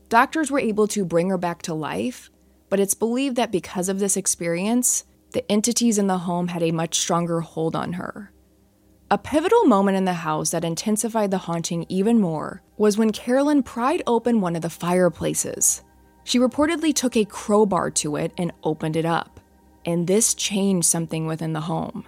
Doctors 0.09 0.51
were 0.51 0.61
able 0.61 0.89
to 0.89 1.05
bring 1.05 1.29
her 1.29 1.37
back 1.37 1.61
to 1.63 1.75
life, 1.75 2.31
but 2.71 2.81
it's 2.81 2.95
believed 2.95 3.37
that 3.37 3.53
because 3.53 3.91
of 3.91 3.99
this 3.99 4.17
experience, 4.17 5.05
the 5.33 5.51
entities 5.51 5.99
in 5.99 6.07
the 6.07 6.19
home 6.19 6.49
had 6.49 6.63
a 6.63 6.71
much 6.71 6.99
stronger 6.99 7.41
hold 7.41 7.75
on 7.75 7.95
her. 7.95 8.33
A 9.11 9.19
pivotal 9.19 9.65
moment 9.65 9.99
in 9.99 10.07
the 10.07 10.15
house 10.15 10.51
that 10.51 10.65
intensified 10.65 11.31
the 11.31 11.39
haunting 11.39 11.85
even 11.89 12.19
more 12.19 12.63
was 12.79 12.97
when 12.97 13.13
Carolyn 13.13 13.63
pried 13.63 14.03
open 14.07 14.41
one 14.41 14.57
of 14.57 14.63
the 14.63 14.71
fireplaces. 14.71 15.83
She 16.25 16.39
reportedly 16.39 16.95
took 16.95 17.17
a 17.17 17.25
crowbar 17.25 17.91
to 17.91 18.17
it 18.17 18.33
and 18.39 18.53
opened 18.63 18.97
it 18.97 19.05
up, 19.05 19.41
and 19.85 20.07
this 20.07 20.35
changed 20.35 20.87
something 20.87 21.27
within 21.27 21.53
the 21.53 21.61
home. 21.61 22.07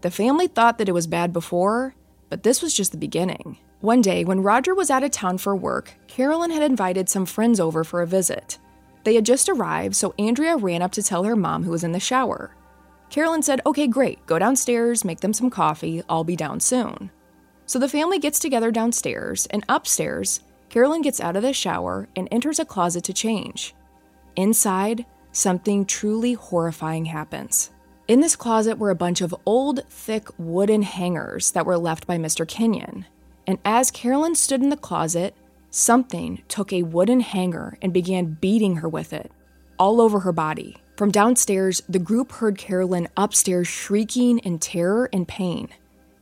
The 0.00 0.10
family 0.10 0.48
thought 0.48 0.78
that 0.78 0.88
it 0.88 0.94
was 0.94 1.06
bad 1.06 1.32
before, 1.32 1.94
but 2.28 2.42
this 2.42 2.60
was 2.60 2.74
just 2.74 2.90
the 2.90 2.98
beginning. 2.98 3.58
One 3.80 4.00
day, 4.00 4.24
when 4.24 4.42
Roger 4.42 4.74
was 4.74 4.90
out 4.90 5.04
of 5.04 5.10
town 5.10 5.38
for 5.38 5.54
work, 5.54 5.94
Carolyn 6.08 6.50
had 6.50 6.62
invited 6.62 7.08
some 7.08 7.26
friends 7.26 7.60
over 7.60 7.84
for 7.84 8.02
a 8.02 8.06
visit. 8.06 8.58
They 9.04 9.14
had 9.14 9.26
just 9.26 9.48
arrived, 9.48 9.96
so 9.96 10.14
Andrea 10.18 10.56
ran 10.56 10.82
up 10.82 10.92
to 10.92 11.02
tell 11.02 11.24
her 11.24 11.36
mom 11.36 11.64
who 11.64 11.70
was 11.70 11.84
in 11.84 11.92
the 11.92 12.00
shower. 12.00 12.54
Carolyn 13.10 13.42
said, 13.42 13.60
Okay, 13.66 13.86
great, 13.86 14.24
go 14.26 14.38
downstairs, 14.38 15.04
make 15.04 15.20
them 15.20 15.32
some 15.32 15.50
coffee, 15.50 16.02
I'll 16.08 16.24
be 16.24 16.36
down 16.36 16.60
soon. 16.60 17.10
So 17.66 17.78
the 17.78 17.88
family 17.88 18.18
gets 18.18 18.38
together 18.38 18.70
downstairs, 18.70 19.46
and 19.46 19.64
upstairs, 19.68 20.40
Carolyn 20.68 21.02
gets 21.02 21.20
out 21.20 21.36
of 21.36 21.42
the 21.42 21.52
shower 21.52 22.08
and 22.16 22.28
enters 22.30 22.58
a 22.58 22.64
closet 22.64 23.04
to 23.04 23.12
change. 23.12 23.74
Inside, 24.36 25.04
something 25.32 25.84
truly 25.84 26.32
horrifying 26.32 27.04
happens. 27.06 27.70
In 28.08 28.20
this 28.20 28.36
closet 28.36 28.78
were 28.78 28.90
a 28.90 28.94
bunch 28.94 29.20
of 29.20 29.34
old, 29.44 29.86
thick 29.88 30.28
wooden 30.38 30.82
hangers 30.82 31.50
that 31.52 31.66
were 31.66 31.78
left 31.78 32.06
by 32.06 32.18
Mr. 32.18 32.46
Kenyon. 32.48 33.06
And 33.46 33.58
as 33.64 33.90
Carolyn 33.90 34.34
stood 34.34 34.62
in 34.62 34.70
the 34.70 34.76
closet, 34.76 35.34
something 35.72 36.42
took 36.48 36.72
a 36.72 36.82
wooden 36.82 37.20
hanger 37.20 37.76
and 37.82 37.92
began 37.92 38.36
beating 38.40 38.76
her 38.76 38.88
with 38.88 39.12
it, 39.12 39.32
all 39.78 40.00
over 40.00 40.20
her 40.20 40.32
body. 40.32 40.76
From 40.96 41.10
downstairs, 41.10 41.82
the 41.88 41.98
group 41.98 42.32
heard 42.32 42.58
Carolyn 42.58 43.08
upstairs 43.16 43.66
shrieking 43.66 44.38
in 44.38 44.58
terror 44.58 45.08
and 45.12 45.26
pain. 45.26 45.70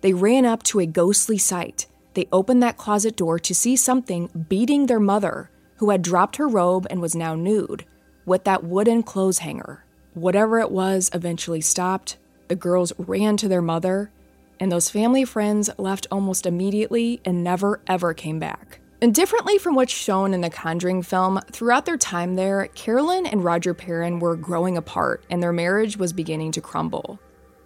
They 0.00 0.12
ran 0.12 0.46
up 0.46 0.62
to 0.64 0.78
a 0.78 0.86
ghostly 0.86 1.36
sight. 1.36 1.86
They 2.14 2.28
opened 2.32 2.62
that 2.62 2.76
closet 2.76 3.16
door 3.16 3.38
to 3.40 3.54
see 3.54 3.76
something 3.76 4.46
beating 4.48 4.86
their 4.86 5.00
mother, 5.00 5.50
who 5.76 5.90
had 5.90 6.02
dropped 6.02 6.36
her 6.36 6.48
robe 6.48 6.86
and 6.88 7.00
was 7.02 7.14
now 7.14 7.34
nude, 7.34 7.84
with 8.24 8.44
that 8.44 8.64
wooden 8.64 9.02
clothes 9.02 9.38
hanger. 9.38 9.84
Whatever 10.14 10.60
it 10.60 10.70
was 10.70 11.10
eventually 11.12 11.60
stopped. 11.60 12.16
The 12.48 12.56
girls 12.56 12.92
ran 12.98 13.36
to 13.38 13.48
their 13.48 13.62
mother, 13.62 14.10
and 14.58 14.70
those 14.70 14.90
family 14.90 15.24
friends 15.24 15.70
left 15.78 16.06
almost 16.10 16.46
immediately 16.46 17.20
and 17.24 17.44
never 17.44 17.80
ever 17.86 18.12
came 18.12 18.38
back. 18.38 18.79
And 19.02 19.14
differently 19.14 19.56
from 19.56 19.74
what's 19.74 19.92
shown 19.92 20.34
in 20.34 20.42
the 20.42 20.50
Conjuring 20.50 21.02
film, 21.02 21.40
throughout 21.50 21.86
their 21.86 21.96
time 21.96 22.34
there, 22.34 22.66
Carolyn 22.74 23.24
and 23.24 23.42
Roger 23.42 23.72
Perron 23.72 24.20
were 24.20 24.36
growing 24.36 24.76
apart 24.76 25.24
and 25.30 25.42
their 25.42 25.54
marriage 25.54 25.96
was 25.96 26.12
beginning 26.12 26.52
to 26.52 26.60
crumble. 26.60 27.18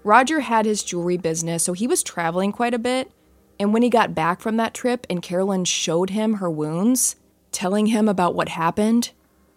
Roger 0.05 0.41
had 0.41 0.65
his 0.65 0.85
jewelry 0.85 1.17
business, 1.17 1.65
so 1.65 1.73
he 1.73 1.89
was 1.89 2.05
traveling 2.05 2.53
quite 2.53 2.75
a 2.75 2.79
bit. 2.79 3.11
And 3.59 3.73
when 3.73 3.83
he 3.83 3.91
got 3.91 4.15
back 4.15 4.41
from 4.41 4.59
that 4.59 4.75
trip 4.75 5.07
and 5.11 5.23
Carolyn 5.23 5.65
showed 5.65 6.11
him 6.11 6.35
her 6.35 6.51
wounds, 6.51 7.17
telling 7.51 7.87
him 7.87 8.09
about 8.09 8.35
what 8.35 8.51
happened, 8.51 9.11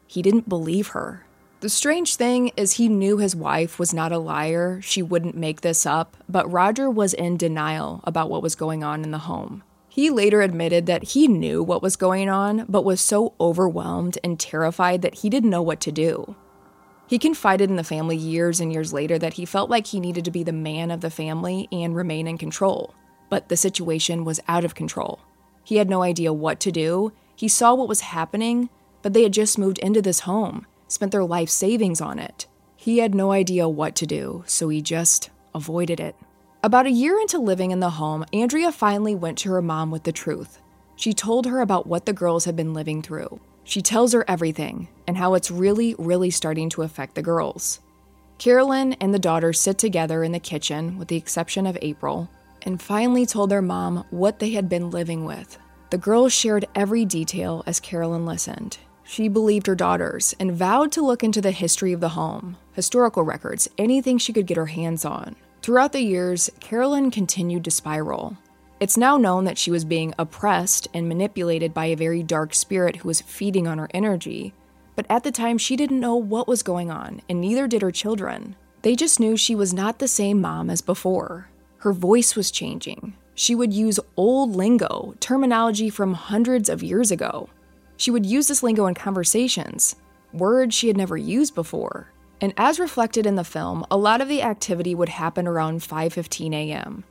he 0.08 0.24
didn't 0.24 0.50
believe 0.50 0.90
her. 0.90 1.26
The 1.60 1.70
strange 1.70 2.16
thing 2.16 2.52
is, 2.56 2.74
he 2.74 2.88
knew 2.88 3.18
his 3.18 3.36
wife 3.36 3.78
was 3.78 3.94
not 3.94 4.12
a 4.12 4.20
liar, 4.20 4.80
she 4.82 5.02
wouldn't 5.02 5.36
make 5.36 5.62
this 5.62 5.86
up, 5.86 6.16
but 6.30 6.52
Roger 6.52 6.90
was 6.90 7.14
in 7.14 7.38
denial 7.38 8.02
about 8.04 8.30
what 8.30 8.44
was 8.44 8.56
going 8.56 8.84
on 8.84 9.04
in 9.04 9.12
the 9.12 9.18
home. 9.18 9.64
He 9.98 10.12
later 10.12 10.44
admitted 10.44 10.86
that 10.86 11.04
he 11.04 11.28
knew 11.28 11.64
what 11.64 11.82
was 11.82 11.96
going 11.96 12.30
on, 12.30 12.68
but 12.70 12.86
was 12.86 13.02
so 13.02 13.34
overwhelmed 13.42 14.20
and 14.24 14.40
terrified 14.40 15.02
that 15.02 15.16
he 15.16 15.28
didn't 15.28 15.50
know 15.50 15.64
what 15.64 15.80
to 15.82 15.92
do. 15.92 16.36
He 17.08 17.18
confided 17.18 17.72
in 17.72 17.78
the 17.78 17.84
family 17.84 18.16
years 18.16 18.60
and 18.60 18.72
years 18.72 18.94
later 18.94 19.18
that 19.18 19.34
he 19.34 19.44
felt 19.44 19.72
like 19.72 19.88
he 19.88 20.00
needed 20.00 20.24
to 20.26 20.30
be 20.30 20.44
the 20.44 20.54
man 20.54 20.92
of 20.92 21.02
the 21.02 21.10
family 21.10 21.68
and 21.72 21.96
remain 21.96 22.28
in 22.28 22.38
control, 22.38 22.94
but 23.32 23.50
the 23.50 23.58
situation 23.58 24.24
was 24.24 24.40
out 24.48 24.64
of 24.64 24.76
control. 24.76 25.20
He 25.64 25.78
had 25.78 25.90
no 25.90 26.04
idea 26.04 26.32
what 26.32 26.60
to 26.60 26.72
do. 26.72 27.12
He 27.36 27.48
saw 27.48 27.74
what 27.74 27.90
was 27.90 28.02
happening, 28.02 28.70
but 29.02 29.14
they 29.14 29.24
had 29.24 29.34
just 29.34 29.58
moved 29.58 29.80
into 29.80 30.04
this 30.04 30.20
home 30.20 30.68
spent 30.88 31.12
their 31.12 31.26
life 31.26 31.50
savings 31.50 32.02
on 32.02 32.20
it. 32.20 32.46
He 32.76 33.00
had 33.00 33.16
no 33.16 33.32
idea 33.32 33.68
what 33.68 33.96
to 33.96 34.06
do, 34.06 34.44
so 34.46 34.70
he 34.70 34.80
just 34.80 35.32
avoided 35.56 36.00
it. 36.00 36.16
About 36.68 36.86
a 36.86 36.92
year 36.92 37.18
into 37.18 37.40
living 37.40 37.72
in 37.72 37.80
the 37.80 37.92
home, 37.92 38.26
Andrea 38.34 38.74
finally 38.74 39.16
went 39.16 39.38
to 39.38 39.52
her 39.52 39.62
mom 39.62 39.90
with 39.90 40.04
the 40.04 40.12
truth. 40.12 40.60
She 40.98 41.14
told 41.14 41.46
her 41.46 41.62
about 41.62 41.88
what 41.88 42.06
the 42.06 42.12
girls 42.12 42.44
had 42.44 42.58
been 42.58 42.74
living 42.74 43.02
through. 43.02 43.40
She 43.64 43.82
tells 43.82 44.12
her 44.12 44.26
everything 44.28 44.90
and 45.08 45.16
how 45.16 45.36
it's 45.36 45.50
really, 45.50 45.96
really 45.98 46.30
starting 46.30 46.68
to 46.72 46.82
affect 46.82 47.16
the 47.16 47.22
girls. 47.22 47.80
Carolyn 48.38 48.98
and 49.00 49.14
the 49.14 49.18
daughters 49.18 49.62
sit 49.62 49.78
together 49.78 50.26
in 50.26 50.34
the 50.34 50.42
kitchen, 50.42 50.98
with 50.98 51.08
the 51.08 51.16
exception 51.16 51.66
of 51.66 51.78
April, 51.82 52.30
and 52.64 52.82
finally 52.82 53.26
told 53.26 53.50
their 53.50 53.62
mom 53.62 54.04
what 54.10 54.40
they 54.40 54.50
had 54.50 54.68
been 54.68 54.92
living 54.92 55.24
with. 55.24 55.58
The 55.90 55.98
girls 55.98 56.34
shared 56.34 56.68
every 56.76 57.06
detail 57.06 57.64
as 57.66 57.80
Carolyn 57.80 58.26
listened, 58.26 58.78
she 59.06 59.30
believed 59.30 59.68
her 59.68 59.76
daughters 59.76 60.36
and 60.38 60.52
vowed 60.52 60.92
to 60.92 61.02
look 61.02 61.24
into 61.24 61.40
the 61.40 61.52
history 61.52 61.94
of 61.94 62.02
the 62.02 62.10
home, 62.10 62.58
historical 62.74 63.24
records, 63.24 63.70
anything 63.78 64.18
she 64.18 64.34
could 64.34 64.46
get 64.46 64.58
her 64.58 64.66
hands 64.66 65.06
on. 65.06 65.38
Throughout 65.62 65.92
the 65.92 66.02
years, 66.02 66.50
Carolyn 66.60 67.12
continued 67.12 67.64
to 67.66 67.72
spiral. 67.72 68.38
It's 68.80 68.96
now 68.96 69.18
known 69.18 69.46
that 69.46 69.58
she 69.58 69.72
was 69.72 69.84
being 69.86 70.14
oppressed 70.20 70.88
and 70.94 71.10
manipulated 71.10 71.74
by 71.74 71.86
a 71.86 71.96
very 71.96 72.24
dark 72.24 72.54
spirit 72.54 72.98
who 72.98 73.08
was 73.08 73.22
feeding 73.22 73.68
on 73.68 73.78
her 73.80 73.90
energy. 73.94 74.54
But 74.96 75.08
at 75.10 75.24
the 75.24 75.32
time, 75.32 75.58
she 75.58 75.76
didn't 75.76 76.00
know 76.00 76.16
what 76.16 76.48
was 76.48 76.64
going 76.64 76.90
on, 76.92 77.22
and 77.28 77.42
neither 77.42 77.68
did 77.68 77.82
her 77.82 77.92
children. 77.92 78.56
They 78.84 78.96
just 78.96 79.20
knew 79.20 79.36
she 79.36 79.56
was 79.56 79.74
not 79.74 80.00
the 80.00 80.08
same 80.08 80.40
mom 80.40 80.70
as 80.70 80.82
before. 80.82 81.50
Her 81.80 81.92
voice 81.92 82.36
was 82.36 82.52
changing. 82.52 83.16
She 83.36 83.54
would 83.54 83.74
use 83.74 84.00
old 84.16 84.56
lingo, 84.56 85.16
terminology 85.20 85.90
from 85.90 86.14
hundreds 86.14 86.70
of 86.70 86.82
years 86.82 87.12
ago. 87.12 87.50
She 87.98 88.12
would 88.12 88.26
use 88.26 88.48
this 88.48 88.64
lingo 88.64 88.86
in 88.86 88.94
conversations, 88.94 89.96
words 90.34 90.74
she 90.76 90.88
had 90.88 90.98
never 90.98 91.18
used 91.18 91.54
before. 91.54 92.12
And 92.40 92.54
as 92.58 92.80
reflected 92.80 93.26
in 93.26 93.36
the 93.36 93.44
film, 93.44 93.86
a 93.90 93.98
lot 93.98 94.22
of 94.22 94.28
the 94.28 94.44
activity 94.44 94.94
would 94.94 95.10
happen 95.10 95.48
around 95.48 95.82
5:15 95.82 96.54
a.m. 96.54 97.04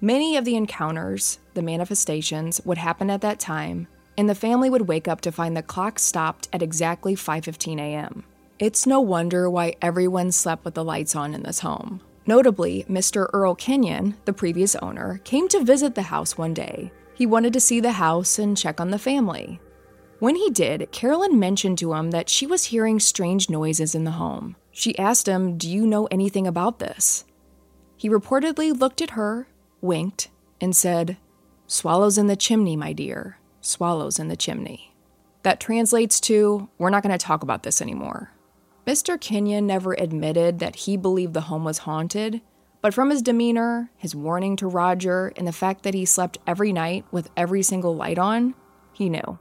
Many 0.00 0.36
of 0.36 0.44
the 0.44 0.54
encounters, 0.54 1.40
the 1.54 1.62
manifestations, 1.62 2.60
would 2.64 2.78
happen 2.78 3.10
at 3.10 3.20
that 3.22 3.40
time, 3.40 3.88
and 4.16 4.28
the 4.28 4.34
family 4.34 4.70
would 4.70 4.88
wake 4.88 5.08
up 5.08 5.20
to 5.22 5.32
find 5.32 5.56
the 5.56 5.62
clock 5.62 5.98
stopped 5.98 6.48
at 6.52 6.62
exactly 6.62 7.16
5:15 7.16 7.80
a.m. 7.80 8.24
It's 8.60 8.86
no 8.86 9.00
wonder 9.00 9.50
why 9.50 9.74
everyone 9.82 10.32
slept 10.32 10.64
with 10.64 10.74
the 10.74 10.84
lights 10.84 11.16
on 11.16 11.34
in 11.34 11.42
this 11.42 11.60
home. 11.60 12.00
Notably, 12.26 12.84
Mr. 12.88 13.28
Earl 13.32 13.54
Kenyon, 13.54 14.16
the 14.24 14.32
previous 14.32 14.76
owner, 14.76 15.20
came 15.24 15.48
to 15.48 15.64
visit 15.64 15.94
the 15.94 16.02
house 16.02 16.36
one 16.36 16.54
day. 16.54 16.92
He 17.14 17.24
wanted 17.24 17.52
to 17.54 17.60
see 17.60 17.80
the 17.80 17.92
house 17.92 18.38
and 18.38 18.56
check 18.56 18.80
on 18.80 18.90
the 18.90 18.98
family. 18.98 19.60
When 20.18 20.34
he 20.34 20.50
did, 20.50 20.90
Carolyn 20.90 21.38
mentioned 21.38 21.78
to 21.78 21.94
him 21.94 22.10
that 22.10 22.28
she 22.28 22.46
was 22.46 22.66
hearing 22.66 23.00
strange 23.00 23.48
noises 23.48 23.94
in 23.94 24.04
the 24.04 24.12
home. 24.12 24.56
She 24.78 24.96
asked 24.96 25.26
him, 25.26 25.58
Do 25.58 25.68
you 25.68 25.88
know 25.88 26.06
anything 26.06 26.46
about 26.46 26.78
this? 26.78 27.24
He 27.96 28.08
reportedly 28.08 28.78
looked 28.78 29.02
at 29.02 29.10
her, 29.10 29.48
winked, 29.80 30.28
and 30.60 30.76
said, 30.76 31.16
Swallows 31.66 32.16
in 32.16 32.28
the 32.28 32.36
chimney, 32.36 32.76
my 32.76 32.92
dear. 32.92 33.38
Swallows 33.60 34.20
in 34.20 34.28
the 34.28 34.36
chimney. 34.36 34.94
That 35.42 35.58
translates 35.58 36.20
to, 36.20 36.68
We're 36.78 36.90
not 36.90 37.02
going 37.02 37.10
to 37.10 37.18
talk 37.18 37.42
about 37.42 37.64
this 37.64 37.82
anymore. 37.82 38.30
Mr. 38.86 39.20
Kenyon 39.20 39.66
never 39.66 39.94
admitted 39.94 40.60
that 40.60 40.76
he 40.76 40.96
believed 40.96 41.34
the 41.34 41.40
home 41.40 41.64
was 41.64 41.78
haunted, 41.78 42.40
but 42.80 42.94
from 42.94 43.10
his 43.10 43.20
demeanor, 43.20 43.90
his 43.96 44.14
warning 44.14 44.54
to 44.54 44.68
Roger, 44.68 45.32
and 45.36 45.48
the 45.48 45.52
fact 45.52 45.82
that 45.82 45.94
he 45.94 46.04
slept 46.04 46.38
every 46.46 46.72
night 46.72 47.04
with 47.10 47.30
every 47.36 47.64
single 47.64 47.96
light 47.96 48.16
on, 48.16 48.54
he 48.92 49.08
knew. 49.08 49.40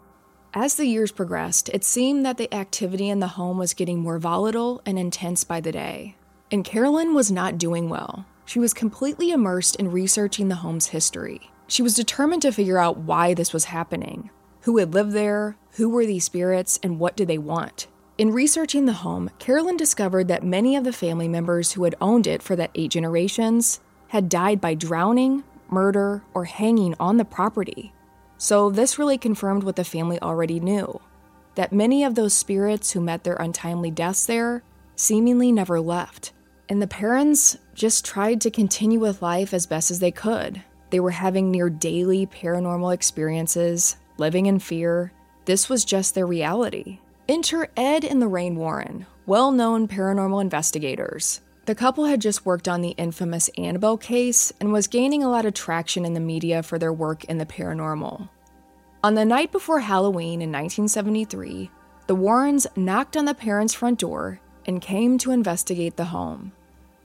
As 0.59 0.73
the 0.73 0.87
years 0.87 1.11
progressed, 1.11 1.69
it 1.69 1.83
seemed 1.83 2.25
that 2.25 2.37
the 2.37 2.51
activity 2.51 3.09
in 3.09 3.19
the 3.19 3.27
home 3.27 3.59
was 3.59 3.75
getting 3.75 3.99
more 3.99 4.17
volatile 4.17 4.81
and 4.87 4.97
intense 4.97 5.43
by 5.43 5.61
the 5.61 5.71
day. 5.71 6.15
And 6.51 6.65
Carolyn 6.65 7.13
was 7.13 7.31
not 7.31 7.59
doing 7.59 7.89
well. 7.89 8.25
She 8.43 8.57
was 8.57 8.73
completely 8.73 9.29
immersed 9.29 9.75
in 9.75 9.91
researching 9.91 10.47
the 10.47 10.55
home's 10.55 10.87
history. 10.87 11.51
She 11.67 11.83
was 11.83 11.93
determined 11.93 12.41
to 12.41 12.51
figure 12.51 12.79
out 12.79 12.97
why 12.97 13.35
this 13.35 13.53
was 13.53 13.65
happening. 13.65 14.31
Who 14.61 14.79
had 14.79 14.95
lived 14.95 15.11
there? 15.11 15.57
Who 15.73 15.89
were 15.89 16.07
these 16.07 16.25
spirits? 16.25 16.79
And 16.81 16.99
what 16.99 17.15
did 17.15 17.27
they 17.27 17.37
want? 17.37 17.85
In 18.17 18.31
researching 18.31 18.87
the 18.87 18.93
home, 18.93 19.29
Carolyn 19.37 19.77
discovered 19.77 20.27
that 20.29 20.43
many 20.43 20.75
of 20.75 20.85
the 20.85 20.91
family 20.91 21.27
members 21.27 21.73
who 21.73 21.83
had 21.83 21.93
owned 22.01 22.25
it 22.25 22.41
for 22.41 22.55
that 22.55 22.71
eight 22.73 22.89
generations 22.89 23.79
had 24.07 24.27
died 24.27 24.59
by 24.59 24.73
drowning, 24.73 25.43
murder, 25.69 26.23
or 26.33 26.45
hanging 26.45 26.95
on 26.99 27.17
the 27.17 27.25
property. 27.25 27.93
So, 28.38 28.69
this 28.69 29.00
really 29.00 29.17
confirmed 29.17 29.63
what 29.63 29.76
the 29.76 29.84
family 29.84 30.21
already 30.21 30.60
knew 30.60 31.02
that 31.58 31.73
many 31.73 32.04
of 32.04 32.13
those 32.13 32.36
spirits 32.36 32.91
who 32.91 33.02
met 33.02 33.23
their 33.23 33.36
untimely 33.36 33.89
deaths 33.89 34.28
there 34.28 34.62
seemingly 34.95 35.52
never 35.52 35.82
left. 35.82 36.32
And 36.69 36.80
the 36.80 36.88
parents 36.88 37.58
just 37.73 38.06
tried 38.06 38.41
to 38.41 38.52
continue 38.52 39.00
with 39.00 39.23
life 39.23 39.56
as 39.56 39.65
best 39.65 39.89
as 39.89 40.00
they 40.00 40.12
could. 40.12 40.62
They 40.91 41.00
were 41.00 41.10
having 41.10 41.50
near 41.50 41.69
daily 41.69 42.28
paranormal 42.28 42.93
experiences, 42.93 43.97
living 44.17 44.45
in 44.45 44.60
fear. 44.60 45.12
This 45.45 45.67
was 45.67 45.84
just 45.84 46.13
their 46.13 46.28
reality. 46.28 47.00
Enter 47.28 47.69
Ed 47.76 48.06
and 48.06 48.19
Lorraine 48.19 48.56
Warren, 48.56 49.08
well 49.26 49.52
known 49.52 49.88
paranormal 49.88 50.41
investigators. 50.41 51.41
The 51.67 51.75
couple 51.75 52.06
had 52.06 52.21
just 52.21 52.45
worked 52.45 52.69
on 52.69 52.80
the 52.80 52.91
infamous 52.91 53.49
Annabelle 53.58 53.97
case 53.97 54.53
and 54.62 54.71
was 54.71 54.88
gaining 54.88 55.21
a 55.21 55.30
lot 55.30 55.45
of 55.45 55.53
traction 55.53 56.06
in 56.06 56.13
the 56.13 56.21
media 56.21 56.63
for 56.63 56.80
their 56.80 56.93
work 56.93 57.25
in 57.25 57.39
the 57.39 57.45
paranormal. 57.45 58.30
On 59.03 59.15
the 59.15 59.25
night 59.25 59.51
before 59.51 59.82
Halloween 59.82 60.41
in 60.41 60.49
1973, 60.49 61.69
the 62.08 62.15
Warrens 62.15 62.67
knocked 62.77 63.17
on 63.17 63.25
the 63.25 63.34
Perrons' 63.34 63.75
front 63.75 63.99
door 63.99 64.39
and 64.65 64.82
came 64.82 65.17
to 65.17 65.32
investigate 65.32 65.97
the 65.97 66.06
home. 66.06 66.53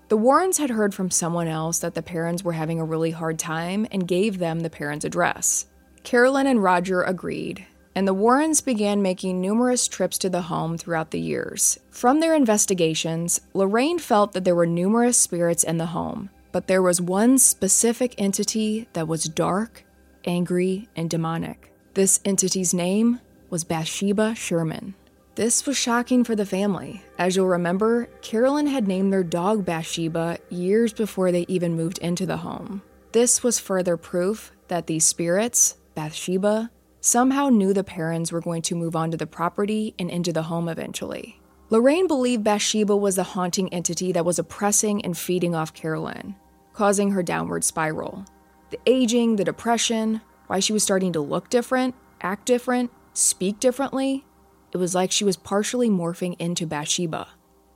The 0.06 0.16
Warrens 0.16 0.58
had 0.58 0.70
heard 0.70 0.94
from 0.94 1.10
someone 1.10 1.48
else 1.48 1.80
that 1.80 1.94
the 1.96 2.02
Perrons 2.02 2.44
were 2.44 2.52
having 2.52 2.78
a 2.78 2.84
really 2.84 3.10
hard 3.10 3.40
time 3.40 3.88
and 3.90 4.06
gave 4.06 4.38
them 4.38 4.60
the 4.60 4.70
Perrons' 4.70 5.04
address. 5.04 5.66
Carolyn 6.04 6.46
and 6.46 6.62
Roger 6.62 7.02
agreed, 7.02 7.66
and 7.94 8.06
the 8.06 8.14
Warrens 8.14 8.60
began 8.60 9.02
making 9.02 9.40
numerous 9.40 9.86
trips 9.86 10.18
to 10.18 10.30
the 10.30 10.42
home 10.42 10.78
throughout 10.78 11.10
the 11.10 11.20
years. 11.20 11.78
From 11.90 12.20
their 12.20 12.34
investigations, 12.34 13.40
Lorraine 13.54 13.98
felt 13.98 14.32
that 14.32 14.44
there 14.44 14.54
were 14.54 14.66
numerous 14.66 15.16
spirits 15.16 15.64
in 15.64 15.78
the 15.78 15.86
home, 15.86 16.30
but 16.52 16.66
there 16.66 16.82
was 16.82 17.00
one 17.00 17.38
specific 17.38 18.14
entity 18.18 18.88
that 18.92 19.08
was 19.08 19.24
dark, 19.24 19.84
angry, 20.24 20.88
and 20.96 21.10
demonic. 21.10 21.72
This 21.94 22.20
entity's 22.24 22.72
name 22.72 23.20
was 23.50 23.64
Bathsheba 23.64 24.34
Sherman. 24.34 24.94
This 25.34 25.64
was 25.66 25.78
shocking 25.78 26.24
for 26.24 26.36
the 26.36 26.44
family. 26.44 27.02
As 27.18 27.36
you'll 27.36 27.46
remember, 27.46 28.06
Carolyn 28.20 28.66
had 28.66 28.86
named 28.86 29.12
their 29.12 29.24
dog 29.24 29.64
Bathsheba 29.64 30.38
years 30.50 30.92
before 30.92 31.32
they 31.32 31.46
even 31.48 31.74
moved 31.74 31.98
into 31.98 32.26
the 32.26 32.38
home. 32.38 32.82
This 33.12 33.42
was 33.42 33.58
further 33.58 33.96
proof 33.96 34.52
that 34.68 34.86
these 34.86 35.06
spirits, 35.06 35.76
Bathsheba, 35.94 36.70
somehow 37.02 37.48
knew 37.48 37.74
the 37.74 37.82
Perrons 37.82 38.30
were 38.30 38.40
going 38.40 38.62
to 38.62 38.76
move 38.76 38.94
onto 38.94 39.16
the 39.16 39.26
property 39.26 39.92
and 39.98 40.08
into 40.08 40.32
the 40.32 40.44
home 40.44 40.68
eventually. 40.68 41.40
Lorraine 41.68 42.06
believed 42.06 42.44
Bathsheba 42.44 42.96
was 42.96 43.16
the 43.16 43.24
haunting 43.24 43.72
entity 43.74 44.12
that 44.12 44.24
was 44.24 44.38
oppressing 44.38 45.04
and 45.04 45.18
feeding 45.18 45.52
off 45.54 45.74
Carolyn, 45.74 46.36
causing 46.72 47.10
her 47.10 47.22
downward 47.22 47.64
spiral. 47.64 48.24
The 48.70 48.78
aging, 48.86 49.36
the 49.36 49.44
depression, 49.44 50.20
why 50.46 50.60
she 50.60 50.72
was 50.72 50.84
starting 50.84 51.12
to 51.14 51.20
look 51.20 51.50
different, 51.50 51.96
act 52.20 52.46
different, 52.46 52.92
speak 53.14 53.58
differently, 53.58 54.24
it 54.72 54.76
was 54.76 54.94
like 54.94 55.10
she 55.10 55.24
was 55.24 55.36
partially 55.36 55.90
morphing 55.90 56.36
into 56.38 56.66
Bathsheba. 56.66 57.26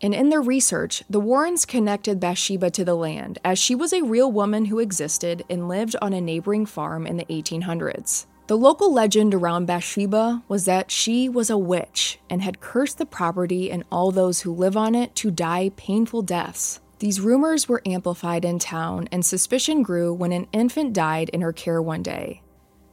And 0.00 0.14
in 0.14 0.28
their 0.28 0.42
research, 0.42 1.02
the 1.10 1.20
Warrens 1.20 1.64
connected 1.64 2.20
Bathsheba 2.20 2.70
to 2.70 2.84
the 2.84 2.94
land 2.94 3.38
as 3.44 3.58
she 3.58 3.74
was 3.74 3.92
a 3.92 4.02
real 4.02 4.30
woman 4.30 4.66
who 4.66 4.78
existed 4.78 5.42
and 5.50 5.68
lived 5.68 5.96
on 6.00 6.12
a 6.12 6.20
neighboring 6.20 6.64
farm 6.64 7.06
in 7.06 7.16
the 7.16 7.24
1800s. 7.24 8.26
The 8.46 8.56
local 8.56 8.92
legend 8.92 9.34
around 9.34 9.66
Bathsheba 9.66 10.44
was 10.46 10.66
that 10.66 10.92
she 10.92 11.28
was 11.28 11.50
a 11.50 11.58
witch 11.58 12.20
and 12.30 12.42
had 12.42 12.60
cursed 12.60 12.98
the 12.98 13.04
property 13.04 13.72
and 13.72 13.82
all 13.90 14.12
those 14.12 14.40
who 14.40 14.54
live 14.54 14.76
on 14.76 14.94
it 14.94 15.16
to 15.16 15.32
die 15.32 15.72
painful 15.74 16.22
deaths. 16.22 16.80
These 17.00 17.20
rumors 17.20 17.68
were 17.68 17.82
amplified 17.84 18.44
in 18.44 18.60
town, 18.60 19.08
and 19.10 19.26
suspicion 19.26 19.82
grew 19.82 20.14
when 20.14 20.30
an 20.30 20.46
infant 20.52 20.92
died 20.92 21.28
in 21.30 21.40
her 21.40 21.52
care 21.52 21.82
one 21.82 22.04
day. 22.04 22.40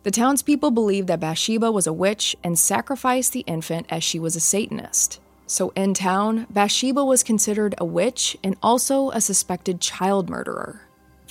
The 0.01 0.11
townspeople 0.11 0.71
believed 0.71 1.07
that 1.07 1.19
Bathsheba 1.19 1.71
was 1.71 1.85
a 1.85 1.93
witch 1.93 2.35
and 2.43 2.57
sacrificed 2.57 3.31
the 3.31 3.41
infant 3.41 3.85
as 3.89 4.03
she 4.03 4.17
was 4.17 4.35
a 4.35 4.39
Satanist. 4.39 5.21
So, 5.45 5.71
in 5.75 5.93
town, 5.93 6.47
Bathsheba 6.49 7.05
was 7.05 7.21
considered 7.21 7.75
a 7.77 7.85
witch 7.85 8.35
and 8.43 8.57
also 8.63 9.11
a 9.11 9.21
suspected 9.21 9.79
child 9.79 10.31
murderer. 10.31 10.81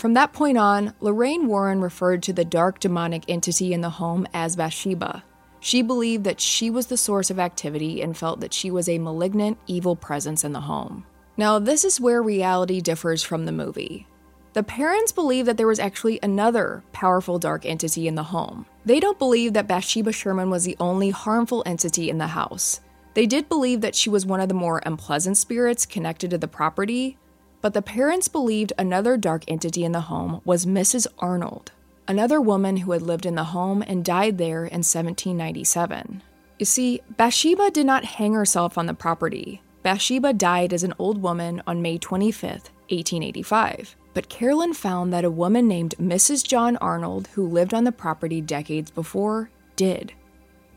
From 0.02 0.14
that 0.14 0.32
point 0.32 0.58
on, 0.58 0.94
Lorraine 0.98 1.46
Warren 1.46 1.80
referred 1.80 2.24
to 2.24 2.32
the 2.32 2.44
dark 2.44 2.80
demonic 2.80 3.22
entity 3.28 3.72
in 3.72 3.82
the 3.82 3.88
home 3.88 4.26
as 4.34 4.56
Bathsheba. 4.56 5.22
She 5.60 5.80
believed 5.80 6.24
that 6.24 6.40
she 6.40 6.70
was 6.70 6.88
the 6.88 6.96
source 6.96 7.30
of 7.30 7.38
activity 7.38 8.02
and 8.02 8.16
felt 8.16 8.40
that 8.40 8.52
she 8.52 8.68
was 8.68 8.88
a 8.88 8.98
malignant, 8.98 9.58
evil 9.68 9.94
presence 9.94 10.42
in 10.42 10.50
the 10.50 10.62
home. 10.62 11.06
Now, 11.36 11.60
this 11.60 11.84
is 11.84 12.00
where 12.00 12.20
reality 12.20 12.80
differs 12.80 13.22
from 13.22 13.44
the 13.44 13.52
movie. 13.52 14.08
The 14.54 14.64
parents 14.64 15.12
believe 15.12 15.46
that 15.46 15.56
there 15.56 15.68
was 15.68 15.78
actually 15.78 16.18
another 16.20 16.82
powerful 16.90 17.38
dark 17.38 17.64
entity 17.64 18.08
in 18.08 18.16
the 18.16 18.24
home. 18.24 18.66
They 18.84 18.98
don't 18.98 19.20
believe 19.20 19.52
that 19.52 19.68
Bathsheba 19.68 20.10
Sherman 20.10 20.50
was 20.50 20.64
the 20.64 20.76
only 20.80 21.10
harmful 21.10 21.62
entity 21.64 22.10
in 22.10 22.18
the 22.18 22.26
house. 22.26 22.80
They 23.14 23.26
did 23.26 23.48
believe 23.48 23.82
that 23.82 23.94
she 23.94 24.10
was 24.10 24.26
one 24.26 24.40
of 24.40 24.48
the 24.48 24.54
more 24.54 24.82
unpleasant 24.84 25.36
spirits 25.36 25.86
connected 25.86 26.30
to 26.30 26.38
the 26.38 26.48
property, 26.48 27.18
but 27.62 27.72
the 27.72 27.81
parents 27.81 28.29
believed 28.29 28.72
another 28.77 29.16
dark 29.16 29.44
entity 29.48 29.85
in 29.85 29.92
the 29.92 30.03
home 30.03 30.42
was 30.44 30.66
Mrs. 30.66 31.07
Arnold, 31.20 31.70
another 32.07 32.40
woman 32.40 32.79
who 32.79 32.92
had 32.92 33.03
lived 33.03 33.25
in 33.25 33.37
the 33.37 33.44
home 33.44 33.83
and 33.87 34.05
died 34.05 34.37
there 34.37 34.64
in 34.64 34.83
1797. 34.83 36.22
You 36.59 36.66
see, 36.66 37.01
Bathsheba 37.16 37.70
did 37.70 37.87
not 37.87 38.05
hang 38.05 38.35
herself 38.35 38.77
on 38.77 38.87
the 38.87 38.94
property. 38.94 39.62
Bathsheba 39.83 40.33
died 40.33 40.72
as 40.72 40.83
an 40.83 40.94
old 40.98 41.22
woman 41.22 41.62
on 41.66 41.83
May 41.83 41.98
25, 41.98 42.51
1885. 42.51 43.96
But 44.14 44.29
Carolyn 44.29 44.75
found 44.75 45.12
that 45.12 45.25
a 45.25 45.31
woman 45.31 45.66
named 45.66 45.94
Mrs. 45.98 46.46
John 46.46 46.77
Arnold, 46.77 47.29
who 47.29 47.46
lived 47.46 47.72
on 47.72 47.85
the 47.85 47.92
property 47.92 48.40
decades 48.40 48.90
before, 48.90 49.51
did. 49.77 50.12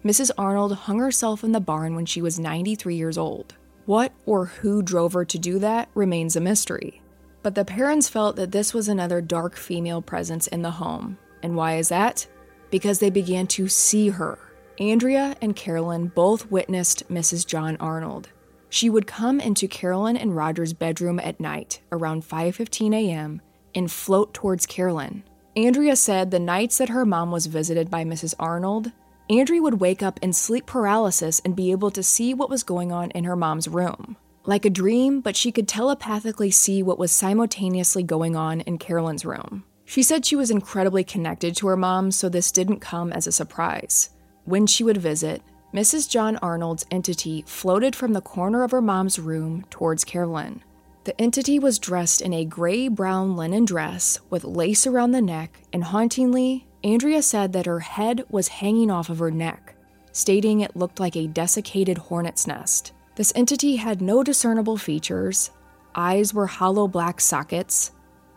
Mrs. 0.04 0.32
Arnold 0.38 0.74
hung 0.74 1.00
herself 1.00 1.44
in 1.44 1.52
the 1.52 1.60
barn 1.60 1.96
when 1.96 2.06
she 2.06 2.22
was 2.22 2.40
93 2.40 2.96
years 2.96 3.18
old. 3.18 3.56
What 3.86 4.14
or 4.26 4.46
who 4.46 4.82
drove 4.82 5.14
her 5.14 5.26
to 5.26 5.38
do 5.38 5.60
that 5.60 5.90
remains 5.94 6.36
a 6.36 6.42
mystery. 6.42 7.02
But 7.44 7.54
the 7.54 7.66
parents 7.66 8.10
felt 8.10 8.36
that 8.38 8.52
this 8.52 8.74
was 8.74 8.88
another 8.88 9.22
dark 9.22 9.56
female 9.56 10.02
presence 10.02 10.48
in 10.48 10.64
the 10.64 10.72
home. 10.72 11.20
And 11.44 11.56
why 11.56 11.78
is 11.78 11.90
that? 11.90 12.26
Because 12.72 12.98
they 12.98 13.12
began 13.12 13.46
to 13.48 13.68
see 13.68 14.10
her. 14.10 14.40
Andrea 14.80 15.36
and 15.42 15.56
Carolyn 15.56 16.08
both 16.08 16.50
witnessed 16.50 17.08
Mrs. 17.10 17.46
John 17.46 17.78
Arnold. 17.78 18.30
She 18.70 18.90
would 18.90 19.08
come 19.08 19.40
into 19.40 19.68
Carolyn 19.68 20.18
and 20.18 20.36
Roger's 20.36 20.74
bedroom 20.74 21.20
at 21.20 21.40
night 21.40 21.82
around 21.92 22.24
5:15 22.24 22.94
a.m. 22.94 23.42
and 23.76 23.92
float 23.92 24.34
towards 24.34 24.66
Carolyn. 24.66 25.24
Andrea 25.56 25.96
said 25.96 26.32
the 26.32 26.40
nights 26.40 26.80
that 26.80 26.90
her 26.90 27.06
mom 27.06 27.32
was 27.32 27.46
visited 27.46 27.90
by 27.90 28.04
Mrs. 28.04 28.34
Arnold, 28.40 28.92
Andrea 29.30 29.62
would 29.62 29.80
wake 29.80 30.04
up 30.04 30.20
in 30.22 30.34
sleep 30.34 30.68
paralysis 30.68 31.42
and 31.44 31.56
be 31.56 31.72
able 31.72 31.90
to 31.92 32.04
see 32.04 32.34
what 32.34 32.50
was 32.50 32.64
going 32.64 32.92
on 32.92 33.10
in 33.12 33.24
her 33.24 33.36
mom's 33.36 33.68
room. 33.68 34.18
Like 34.46 34.66
a 34.66 34.70
dream, 34.70 35.22
but 35.22 35.36
she 35.36 35.52
could 35.52 35.68
telepathically 35.68 36.52
see 36.52 36.84
what 36.84 37.00
was 37.00 37.12
simultaneously 37.12 38.04
going 38.04 38.36
on 38.36 38.62
in 38.62 38.78
Carolyn's 38.78 39.26
room. 39.26 39.64
She 39.84 40.04
said 40.04 40.26
she 40.26 40.36
was 40.36 40.52
incredibly 40.52 41.04
connected 41.04 41.56
to 41.56 41.68
her 41.68 41.78
mom, 41.78 42.12
so 42.12 42.30
this 42.30 42.52
didn't 42.52 42.82
come 42.82 43.12
as 43.12 43.26
a 43.26 43.32
surprise. 43.32 44.12
When 44.44 44.68
she 44.68 44.84
would 44.84 44.98
visit, 44.98 45.42
Mrs. 45.74 46.08
John 46.08 46.38
Arnold's 46.38 46.86
entity 46.92 47.44
floated 47.48 47.96
from 47.96 48.14
the 48.14 48.22
corner 48.22 48.64
of 48.64 48.72
her 48.72 48.82
mom's 48.82 49.18
room 49.18 49.66
towards 49.72 50.04
Carolyn. 50.04 50.64
The 51.06 51.20
entity 51.20 51.58
was 51.58 51.80
dressed 51.80 52.22
in 52.22 52.34
a 52.34 52.46
gray 52.46 52.88
brown 52.88 53.36
linen 53.36 53.66
dress 53.66 54.20
with 54.30 54.44
lace 54.44 54.86
around 54.86 55.12
the 55.12 55.22
neck, 55.22 55.60
and 55.74 55.84
hauntingly, 55.84 56.65
Andrea 56.86 57.24
said 57.24 57.52
that 57.54 57.66
her 57.66 57.80
head 57.80 58.24
was 58.30 58.48
hanging 58.48 58.92
off 58.92 59.10
of 59.10 59.18
her 59.18 59.32
neck, 59.32 59.76
stating 60.12 60.62
it 60.62 60.76
looked 60.76 61.00
like 61.00 61.16
a 61.16 61.26
desiccated 61.26 61.98
hornet's 61.98 62.46
nest. 62.46 62.94
This 63.16 63.34
entity 63.36 63.78
had 63.78 64.04
no 64.04 64.22
discernible 64.24 64.78
features. 64.78 65.50
Eyes 65.96 66.32
were 66.32 66.46
hollow 66.46 66.88
black 66.88 67.20
sockets, 67.20 67.92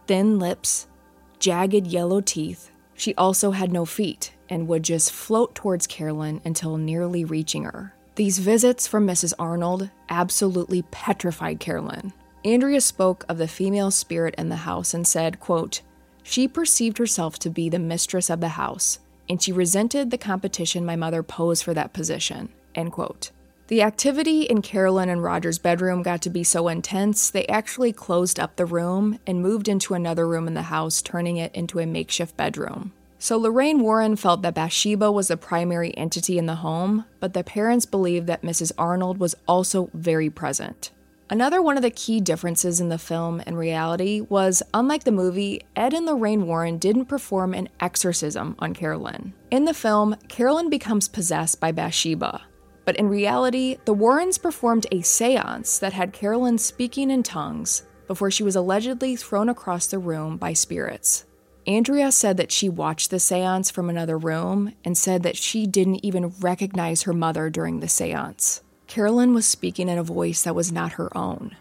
thin 0.06 0.38
lips, 0.38 0.86
jagged 1.38 1.86
yellow 1.86 2.22
teeth. 2.22 2.70
She 2.94 3.14
also 3.16 3.50
had 3.50 3.70
no 3.70 3.84
feet 3.84 4.32
and 4.48 4.66
would 4.66 4.82
just 4.82 5.12
float 5.12 5.54
towards 5.54 5.86
Carolyn 5.86 6.40
until 6.46 6.78
nearly 6.78 7.26
reaching 7.26 7.64
her. 7.64 7.94
These 8.14 8.38
visits 8.38 8.86
from 8.86 9.06
Mrs. 9.06 9.34
Arnold 9.38 9.90
absolutely 10.08 10.82
petrified 10.90 11.60
Carolyn. 11.60 12.14
Andrea 12.46 12.80
spoke 12.80 13.26
of 13.28 13.36
the 13.36 13.46
female 13.46 13.90
spirit 13.90 14.34
in 14.38 14.48
the 14.48 14.56
house 14.56 14.94
and 14.94 15.06
said, 15.06 15.38
quote, 15.38 15.82
She 16.30 16.46
perceived 16.46 16.98
herself 16.98 17.38
to 17.38 17.48
be 17.48 17.70
the 17.70 17.78
mistress 17.78 18.28
of 18.28 18.40
the 18.40 18.48
house, 18.48 18.98
and 19.30 19.42
she 19.42 19.50
resented 19.50 20.10
the 20.10 20.18
competition 20.18 20.84
my 20.84 20.94
mother 20.94 21.22
posed 21.22 21.64
for 21.64 21.72
that 21.72 21.94
position. 21.94 22.50
End 22.74 22.92
quote. 22.92 23.30
The 23.68 23.80
activity 23.80 24.42
in 24.42 24.60
Carolyn 24.60 25.08
and 25.08 25.22
Roger's 25.22 25.58
bedroom 25.58 26.02
got 26.02 26.20
to 26.20 26.28
be 26.28 26.44
so 26.44 26.68
intense, 26.68 27.30
they 27.30 27.46
actually 27.46 27.94
closed 27.94 28.38
up 28.38 28.56
the 28.56 28.66
room 28.66 29.18
and 29.26 29.40
moved 29.40 29.68
into 29.68 29.94
another 29.94 30.28
room 30.28 30.46
in 30.46 30.52
the 30.52 30.62
house, 30.64 31.00
turning 31.00 31.38
it 31.38 31.54
into 31.54 31.78
a 31.78 31.86
makeshift 31.86 32.36
bedroom. 32.36 32.92
So 33.18 33.38
Lorraine 33.38 33.80
Warren 33.80 34.14
felt 34.14 34.42
that 34.42 34.54
Bathsheba 34.54 35.10
was 35.10 35.28
the 35.28 35.38
primary 35.38 35.96
entity 35.96 36.36
in 36.36 36.44
the 36.44 36.56
home, 36.56 37.06
but 37.20 37.32
the 37.32 37.42
parents 37.42 37.86
believed 37.86 38.26
that 38.26 38.42
Mrs. 38.42 38.70
Arnold 38.76 39.16
was 39.16 39.34
also 39.46 39.88
very 39.94 40.28
present. 40.28 40.90
Another 41.30 41.60
one 41.60 41.76
of 41.76 41.82
the 41.82 41.90
key 41.90 42.20
differences 42.20 42.80
in 42.80 42.88
the 42.88 42.96
film 42.96 43.42
and 43.44 43.58
reality 43.58 44.22
was 44.22 44.62
unlike 44.72 45.04
the 45.04 45.12
movie, 45.12 45.60
Ed 45.76 45.92
and 45.92 46.06
Lorraine 46.06 46.46
Warren 46.46 46.78
didn't 46.78 47.04
perform 47.04 47.52
an 47.52 47.68
exorcism 47.80 48.56
on 48.60 48.72
Carolyn. 48.72 49.34
In 49.50 49.66
the 49.66 49.74
film, 49.74 50.16
Carolyn 50.28 50.70
becomes 50.70 51.06
possessed 51.06 51.60
by 51.60 51.70
Bathsheba. 51.70 52.42
But 52.86 52.96
in 52.96 53.10
reality, 53.10 53.76
the 53.84 53.92
Warrens 53.92 54.38
performed 54.38 54.86
a 54.90 55.02
seance 55.02 55.78
that 55.78 55.92
had 55.92 56.14
Carolyn 56.14 56.56
speaking 56.56 57.10
in 57.10 57.22
tongues 57.22 57.82
before 58.06 58.30
she 58.30 58.42
was 58.42 58.56
allegedly 58.56 59.14
thrown 59.14 59.50
across 59.50 59.86
the 59.86 59.98
room 59.98 60.38
by 60.38 60.54
spirits. 60.54 61.26
Andrea 61.66 62.10
said 62.10 62.38
that 62.38 62.50
she 62.50 62.70
watched 62.70 63.10
the 63.10 63.20
seance 63.20 63.70
from 63.70 63.90
another 63.90 64.16
room 64.16 64.72
and 64.82 64.96
said 64.96 65.22
that 65.24 65.36
she 65.36 65.66
didn't 65.66 66.02
even 66.02 66.32
recognize 66.40 67.02
her 67.02 67.12
mother 67.12 67.50
during 67.50 67.80
the 67.80 67.88
seance. 67.88 68.62
Carolyn 68.88 69.34
was 69.34 69.46
speaking 69.46 69.90
in 69.90 69.98
a 69.98 70.02
voice 70.02 70.42
that 70.42 70.54
was 70.54 70.72
not 70.72 70.92
her 70.92 71.14
own. 71.16 71.54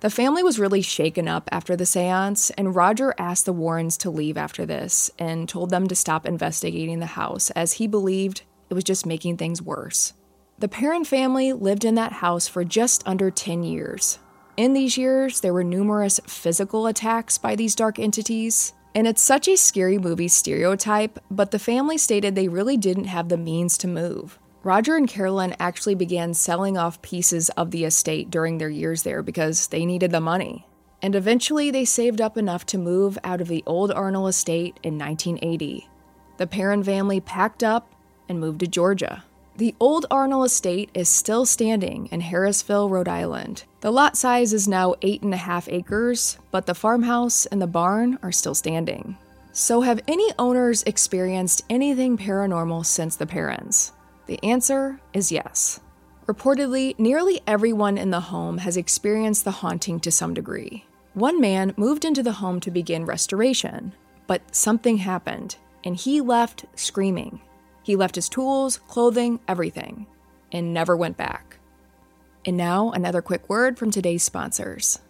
The 0.00 0.08
family 0.08 0.42
was 0.42 0.58
really 0.58 0.80
shaken 0.80 1.28
up 1.28 1.48
after 1.52 1.76
the 1.76 1.86
seance, 1.86 2.48
and 2.50 2.74
Roger 2.74 3.14
asked 3.18 3.44
the 3.44 3.52
Warrens 3.52 3.98
to 3.98 4.10
leave 4.10 4.38
after 4.38 4.64
this 4.64 5.10
and 5.18 5.48
told 5.48 5.68
them 5.68 5.86
to 5.86 5.94
stop 5.94 6.26
investigating 6.26 6.98
the 6.98 7.06
house 7.06 7.50
as 7.50 7.74
he 7.74 7.86
believed 7.86 8.42
it 8.70 8.74
was 8.74 8.84
just 8.84 9.04
making 9.04 9.36
things 9.36 9.60
worse. 9.60 10.14
The 10.58 10.66
Perron 10.66 11.04
family 11.04 11.52
lived 11.52 11.84
in 11.84 11.94
that 11.96 12.14
house 12.14 12.48
for 12.48 12.64
just 12.64 13.06
under 13.06 13.30
10 13.30 13.64
years. 13.64 14.18
In 14.56 14.72
these 14.72 14.96
years, 14.96 15.40
there 15.40 15.52
were 15.52 15.62
numerous 15.62 16.20
physical 16.26 16.86
attacks 16.86 17.36
by 17.36 17.54
these 17.54 17.74
dark 17.74 17.98
entities, 17.98 18.72
and 18.94 19.06
it's 19.06 19.22
such 19.22 19.46
a 19.46 19.56
scary 19.58 19.98
movie 19.98 20.28
stereotype, 20.28 21.18
but 21.30 21.50
the 21.50 21.58
family 21.58 21.98
stated 21.98 22.34
they 22.34 22.48
really 22.48 22.78
didn't 22.78 23.04
have 23.04 23.28
the 23.28 23.36
means 23.36 23.76
to 23.78 23.88
move. 23.88 24.38
Roger 24.64 24.96
and 24.96 25.08
Carolyn 25.08 25.56
actually 25.58 25.96
began 25.96 26.34
selling 26.34 26.78
off 26.78 27.02
pieces 27.02 27.48
of 27.50 27.72
the 27.72 27.84
estate 27.84 28.30
during 28.30 28.58
their 28.58 28.68
years 28.68 29.02
there 29.02 29.20
because 29.20 29.66
they 29.66 29.84
needed 29.84 30.12
the 30.12 30.20
money. 30.20 30.66
And 31.02 31.16
eventually 31.16 31.72
they 31.72 31.84
saved 31.84 32.20
up 32.20 32.38
enough 32.38 32.64
to 32.66 32.78
move 32.78 33.18
out 33.24 33.40
of 33.40 33.48
the 33.48 33.64
old 33.66 33.90
Arnold 33.90 34.28
estate 34.28 34.78
in 34.84 34.96
1980. 34.96 35.88
The 36.36 36.46
Perron 36.46 36.84
family 36.84 37.20
packed 37.20 37.64
up 37.64 37.92
and 38.28 38.38
moved 38.38 38.60
to 38.60 38.68
Georgia. 38.68 39.24
The 39.56 39.74
old 39.80 40.06
Arnold 40.12 40.46
estate 40.46 40.90
is 40.94 41.08
still 41.08 41.44
standing 41.44 42.06
in 42.12 42.20
Harrisville, 42.20 42.88
Rhode 42.88 43.08
Island. 43.08 43.64
The 43.80 43.90
lot 43.90 44.16
size 44.16 44.52
is 44.52 44.68
now 44.68 44.94
eight 45.02 45.22
and 45.22 45.34
a 45.34 45.38
half 45.38 45.68
acres, 45.68 46.38
but 46.52 46.66
the 46.66 46.74
farmhouse 46.74 47.46
and 47.46 47.60
the 47.60 47.66
barn 47.66 48.16
are 48.22 48.32
still 48.32 48.54
standing. 48.54 49.18
So, 49.52 49.82
have 49.82 50.00
any 50.08 50.32
owners 50.38 50.82
experienced 50.84 51.64
anything 51.68 52.16
paranormal 52.16 52.86
since 52.86 53.16
the 53.16 53.26
Perrons? 53.26 53.92
The 54.32 54.42
answer 54.48 54.98
is 55.12 55.30
yes. 55.30 55.80
Reportedly, 56.24 56.98
nearly 56.98 57.42
everyone 57.46 57.98
in 57.98 58.08
the 58.08 58.20
home 58.20 58.56
has 58.56 58.78
experienced 58.78 59.44
the 59.44 59.50
haunting 59.50 60.00
to 60.00 60.10
some 60.10 60.32
degree. 60.32 60.86
One 61.12 61.38
man 61.38 61.74
moved 61.76 62.06
into 62.06 62.22
the 62.22 62.32
home 62.32 62.58
to 62.60 62.70
begin 62.70 63.04
restoration, 63.04 63.92
but 64.26 64.40
something 64.56 64.96
happened, 64.96 65.56
and 65.84 65.94
he 65.94 66.22
left 66.22 66.64
screaming. 66.76 67.42
He 67.82 67.94
left 67.94 68.14
his 68.14 68.30
tools, 68.30 68.78
clothing, 68.88 69.38
everything, 69.46 70.06
and 70.50 70.72
never 70.72 70.96
went 70.96 71.18
back. 71.18 71.58
And 72.46 72.56
now, 72.56 72.90
another 72.92 73.20
quick 73.20 73.50
word 73.50 73.78
from 73.78 73.90
today's 73.90 74.22
sponsors. 74.22 75.00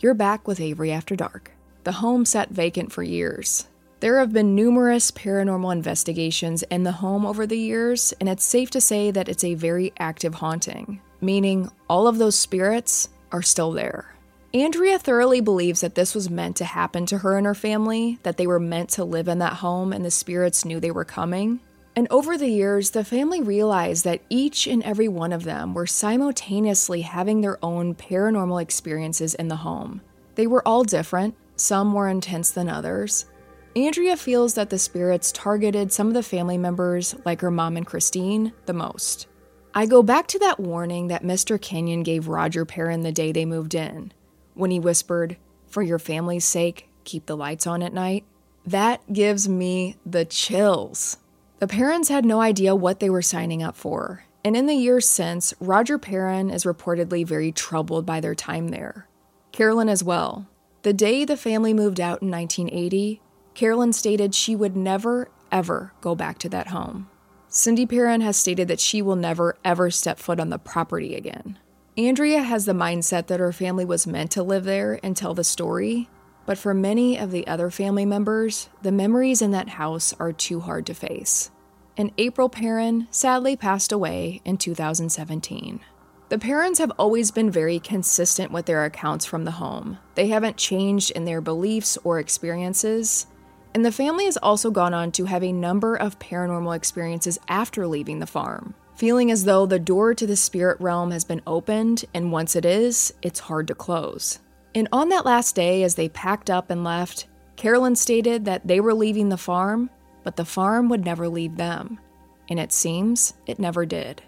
You're 0.00 0.12
back 0.12 0.46
with 0.46 0.60
Avery 0.60 0.92
After 0.92 1.16
Dark. 1.16 1.52
The 1.84 1.92
home 1.92 2.26
sat 2.26 2.50
vacant 2.50 2.92
for 2.92 3.02
years. 3.02 3.68
There 4.00 4.18
have 4.18 4.30
been 4.30 4.54
numerous 4.54 5.10
paranormal 5.10 5.72
investigations 5.72 6.62
in 6.64 6.82
the 6.82 6.92
home 6.92 7.24
over 7.24 7.46
the 7.46 7.58
years, 7.58 8.12
and 8.20 8.28
it's 8.28 8.44
safe 8.44 8.70
to 8.72 8.80
say 8.80 9.10
that 9.10 9.28
it's 9.28 9.42
a 9.42 9.54
very 9.54 9.94
active 9.98 10.34
haunting, 10.34 11.00
meaning 11.22 11.70
all 11.88 12.06
of 12.06 12.18
those 12.18 12.38
spirits 12.38 13.08
are 13.32 13.40
still 13.40 13.72
there. 13.72 14.14
Andrea 14.52 14.98
thoroughly 14.98 15.40
believes 15.40 15.80
that 15.80 15.94
this 15.94 16.14
was 16.14 16.28
meant 16.28 16.56
to 16.56 16.64
happen 16.66 17.06
to 17.06 17.18
her 17.18 17.38
and 17.38 17.46
her 17.46 17.54
family, 17.54 18.18
that 18.22 18.36
they 18.36 18.46
were 18.46 18.60
meant 18.60 18.90
to 18.90 19.04
live 19.04 19.28
in 19.28 19.38
that 19.38 19.54
home 19.54 19.94
and 19.94 20.04
the 20.04 20.10
spirits 20.10 20.64
knew 20.64 20.78
they 20.78 20.90
were 20.90 21.04
coming. 21.04 21.60
And 21.94 22.06
over 22.10 22.36
the 22.36 22.50
years, 22.50 22.90
the 22.90 23.04
family 23.04 23.40
realized 23.40 24.04
that 24.04 24.20
each 24.28 24.66
and 24.66 24.82
every 24.82 25.08
one 25.08 25.32
of 25.32 25.44
them 25.44 25.72
were 25.72 25.86
simultaneously 25.86 27.00
having 27.00 27.40
their 27.40 27.58
own 27.64 27.94
paranormal 27.94 28.60
experiences 28.60 29.34
in 29.34 29.48
the 29.48 29.56
home. 29.56 30.02
They 30.34 30.46
were 30.46 30.66
all 30.68 30.84
different, 30.84 31.34
some 31.56 31.86
more 31.88 32.08
intense 32.10 32.50
than 32.50 32.68
others. 32.68 33.24
Andrea 33.76 34.16
feels 34.16 34.54
that 34.54 34.70
the 34.70 34.78
spirits 34.78 35.30
targeted 35.30 35.92
some 35.92 36.08
of 36.08 36.14
the 36.14 36.22
family 36.22 36.56
members, 36.56 37.14
like 37.26 37.42
her 37.42 37.50
mom 37.50 37.76
and 37.76 37.86
Christine, 37.86 38.54
the 38.64 38.72
most. 38.72 39.26
I 39.74 39.84
go 39.84 40.02
back 40.02 40.26
to 40.28 40.38
that 40.38 40.58
warning 40.58 41.08
that 41.08 41.22
Mr. 41.22 41.60
Kenyon 41.60 42.02
gave 42.02 42.26
Roger 42.26 42.64
Perron 42.64 43.02
the 43.02 43.12
day 43.12 43.32
they 43.32 43.44
moved 43.44 43.74
in, 43.74 44.14
when 44.54 44.70
he 44.70 44.80
whispered, 44.80 45.36
For 45.66 45.82
your 45.82 45.98
family's 45.98 46.46
sake, 46.46 46.88
keep 47.04 47.26
the 47.26 47.36
lights 47.36 47.66
on 47.66 47.82
at 47.82 47.92
night. 47.92 48.24
That 48.64 49.12
gives 49.12 49.46
me 49.46 49.96
the 50.06 50.24
chills. 50.24 51.18
The 51.58 51.66
Perrons 51.66 52.08
had 52.08 52.24
no 52.24 52.40
idea 52.40 52.74
what 52.74 53.00
they 53.00 53.10
were 53.10 53.20
signing 53.20 53.62
up 53.62 53.76
for, 53.76 54.24
and 54.42 54.56
in 54.56 54.64
the 54.64 54.74
years 54.74 55.06
since, 55.06 55.52
Roger 55.60 55.98
Perron 55.98 56.48
is 56.48 56.64
reportedly 56.64 57.26
very 57.26 57.52
troubled 57.52 58.06
by 58.06 58.20
their 58.20 58.34
time 58.34 58.68
there. 58.68 59.06
Carolyn 59.52 59.90
as 59.90 60.02
well, 60.02 60.48
the 60.80 60.94
day 60.94 61.26
the 61.26 61.36
family 61.36 61.74
moved 61.74 62.00
out 62.00 62.22
in 62.22 62.30
1980, 62.30 63.20
Carolyn 63.56 63.94
stated 63.94 64.34
she 64.34 64.54
would 64.54 64.76
never, 64.76 65.30
ever 65.50 65.94
go 66.02 66.14
back 66.14 66.36
to 66.40 66.48
that 66.50 66.68
home. 66.68 67.08
Cindy 67.48 67.86
Perron 67.86 68.20
has 68.20 68.36
stated 68.36 68.68
that 68.68 68.80
she 68.80 69.00
will 69.00 69.16
never, 69.16 69.56
ever 69.64 69.90
step 69.90 70.18
foot 70.18 70.38
on 70.38 70.50
the 70.50 70.58
property 70.58 71.14
again. 71.14 71.58
Andrea 71.96 72.42
has 72.42 72.66
the 72.66 72.74
mindset 72.74 73.28
that 73.28 73.40
her 73.40 73.54
family 73.54 73.86
was 73.86 74.06
meant 74.06 74.30
to 74.32 74.42
live 74.42 74.64
there 74.64 75.00
and 75.02 75.16
tell 75.16 75.32
the 75.32 75.42
story, 75.42 76.10
but 76.44 76.58
for 76.58 76.74
many 76.74 77.18
of 77.18 77.30
the 77.30 77.46
other 77.46 77.70
family 77.70 78.04
members, 78.04 78.68
the 78.82 78.92
memories 78.92 79.40
in 79.40 79.52
that 79.52 79.70
house 79.70 80.12
are 80.20 80.34
too 80.34 80.60
hard 80.60 80.84
to 80.84 80.92
face. 80.92 81.50
And 81.96 82.12
April 82.18 82.50
Perron 82.50 83.08
sadly 83.10 83.56
passed 83.56 83.90
away 83.90 84.42
in 84.44 84.58
2017. 84.58 85.80
The 86.28 86.38
Perrons 86.38 86.78
have 86.78 86.92
always 86.98 87.30
been 87.30 87.50
very 87.50 87.78
consistent 87.78 88.52
with 88.52 88.66
their 88.66 88.84
accounts 88.84 89.24
from 89.24 89.44
the 89.44 89.52
home. 89.52 89.96
They 90.14 90.26
haven't 90.26 90.58
changed 90.58 91.12
in 91.12 91.24
their 91.24 91.40
beliefs 91.40 91.96
or 92.04 92.18
experiences. 92.18 93.26
And 93.76 93.84
the 93.84 93.92
family 93.92 94.24
has 94.24 94.38
also 94.38 94.70
gone 94.70 94.94
on 94.94 95.12
to 95.12 95.26
have 95.26 95.44
a 95.44 95.52
number 95.52 95.96
of 95.96 96.18
paranormal 96.18 96.74
experiences 96.74 97.38
after 97.46 97.86
leaving 97.86 98.20
the 98.20 98.26
farm, 98.26 98.74
feeling 98.94 99.30
as 99.30 99.44
though 99.44 99.66
the 99.66 99.78
door 99.78 100.14
to 100.14 100.26
the 100.26 100.34
spirit 100.34 100.80
realm 100.80 101.10
has 101.10 101.24
been 101.24 101.42
opened, 101.46 102.06
and 102.14 102.32
once 102.32 102.56
it 102.56 102.64
is, 102.64 103.12
it's 103.20 103.38
hard 103.38 103.68
to 103.68 103.74
close. 103.74 104.38
And 104.74 104.88
on 104.92 105.10
that 105.10 105.26
last 105.26 105.54
day, 105.54 105.82
as 105.82 105.94
they 105.94 106.08
packed 106.08 106.48
up 106.48 106.70
and 106.70 106.84
left, 106.84 107.26
Carolyn 107.56 107.96
stated 107.96 108.46
that 108.46 108.66
they 108.66 108.80
were 108.80 108.94
leaving 108.94 109.28
the 109.28 109.36
farm, 109.36 109.90
but 110.24 110.36
the 110.36 110.46
farm 110.46 110.88
would 110.88 111.04
never 111.04 111.28
leave 111.28 111.58
them. 111.58 112.00
And 112.48 112.58
it 112.58 112.72
seems 112.72 113.34
it 113.44 113.58
never 113.58 113.84
did. 113.84 114.22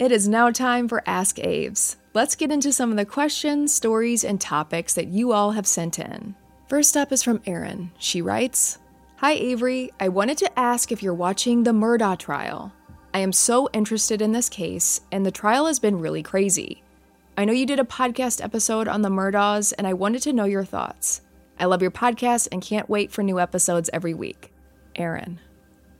It 0.00 0.10
is 0.10 0.26
now 0.26 0.50
time 0.50 0.88
for 0.88 1.04
Ask 1.06 1.38
Aves. 1.38 1.96
Let's 2.14 2.36
get 2.36 2.52
into 2.52 2.74
some 2.74 2.90
of 2.90 2.98
the 2.98 3.06
questions, 3.06 3.72
stories, 3.72 4.22
and 4.22 4.38
topics 4.38 4.92
that 4.94 5.08
you 5.08 5.32
all 5.32 5.52
have 5.52 5.66
sent 5.66 5.98
in. 5.98 6.34
First 6.68 6.94
up 6.94 7.10
is 7.10 7.22
from 7.22 7.40
Erin. 7.46 7.90
She 7.98 8.20
writes 8.20 8.76
Hi 9.16 9.32
Avery, 9.32 9.90
I 9.98 10.10
wanted 10.10 10.36
to 10.38 10.58
ask 10.58 10.92
if 10.92 11.02
you're 11.02 11.14
watching 11.14 11.62
the 11.62 11.70
Murdaugh 11.70 12.18
trial. 12.18 12.70
I 13.14 13.20
am 13.20 13.32
so 13.32 13.70
interested 13.72 14.20
in 14.20 14.32
this 14.32 14.50
case, 14.50 15.00
and 15.10 15.24
the 15.24 15.30
trial 15.30 15.66
has 15.66 15.78
been 15.78 16.00
really 16.00 16.22
crazy. 16.22 16.82
I 17.38 17.46
know 17.46 17.54
you 17.54 17.64
did 17.64 17.80
a 17.80 17.84
podcast 17.84 18.44
episode 18.44 18.88
on 18.88 19.00
the 19.00 19.08
Murdaughs, 19.08 19.72
and 19.78 19.86
I 19.86 19.94
wanted 19.94 20.20
to 20.24 20.34
know 20.34 20.44
your 20.44 20.66
thoughts. 20.66 21.22
I 21.58 21.64
love 21.64 21.80
your 21.80 21.90
podcast 21.90 22.48
and 22.52 22.60
can't 22.60 22.90
wait 22.90 23.10
for 23.10 23.22
new 23.22 23.40
episodes 23.40 23.88
every 23.90 24.12
week. 24.12 24.52
Erin. 24.96 25.40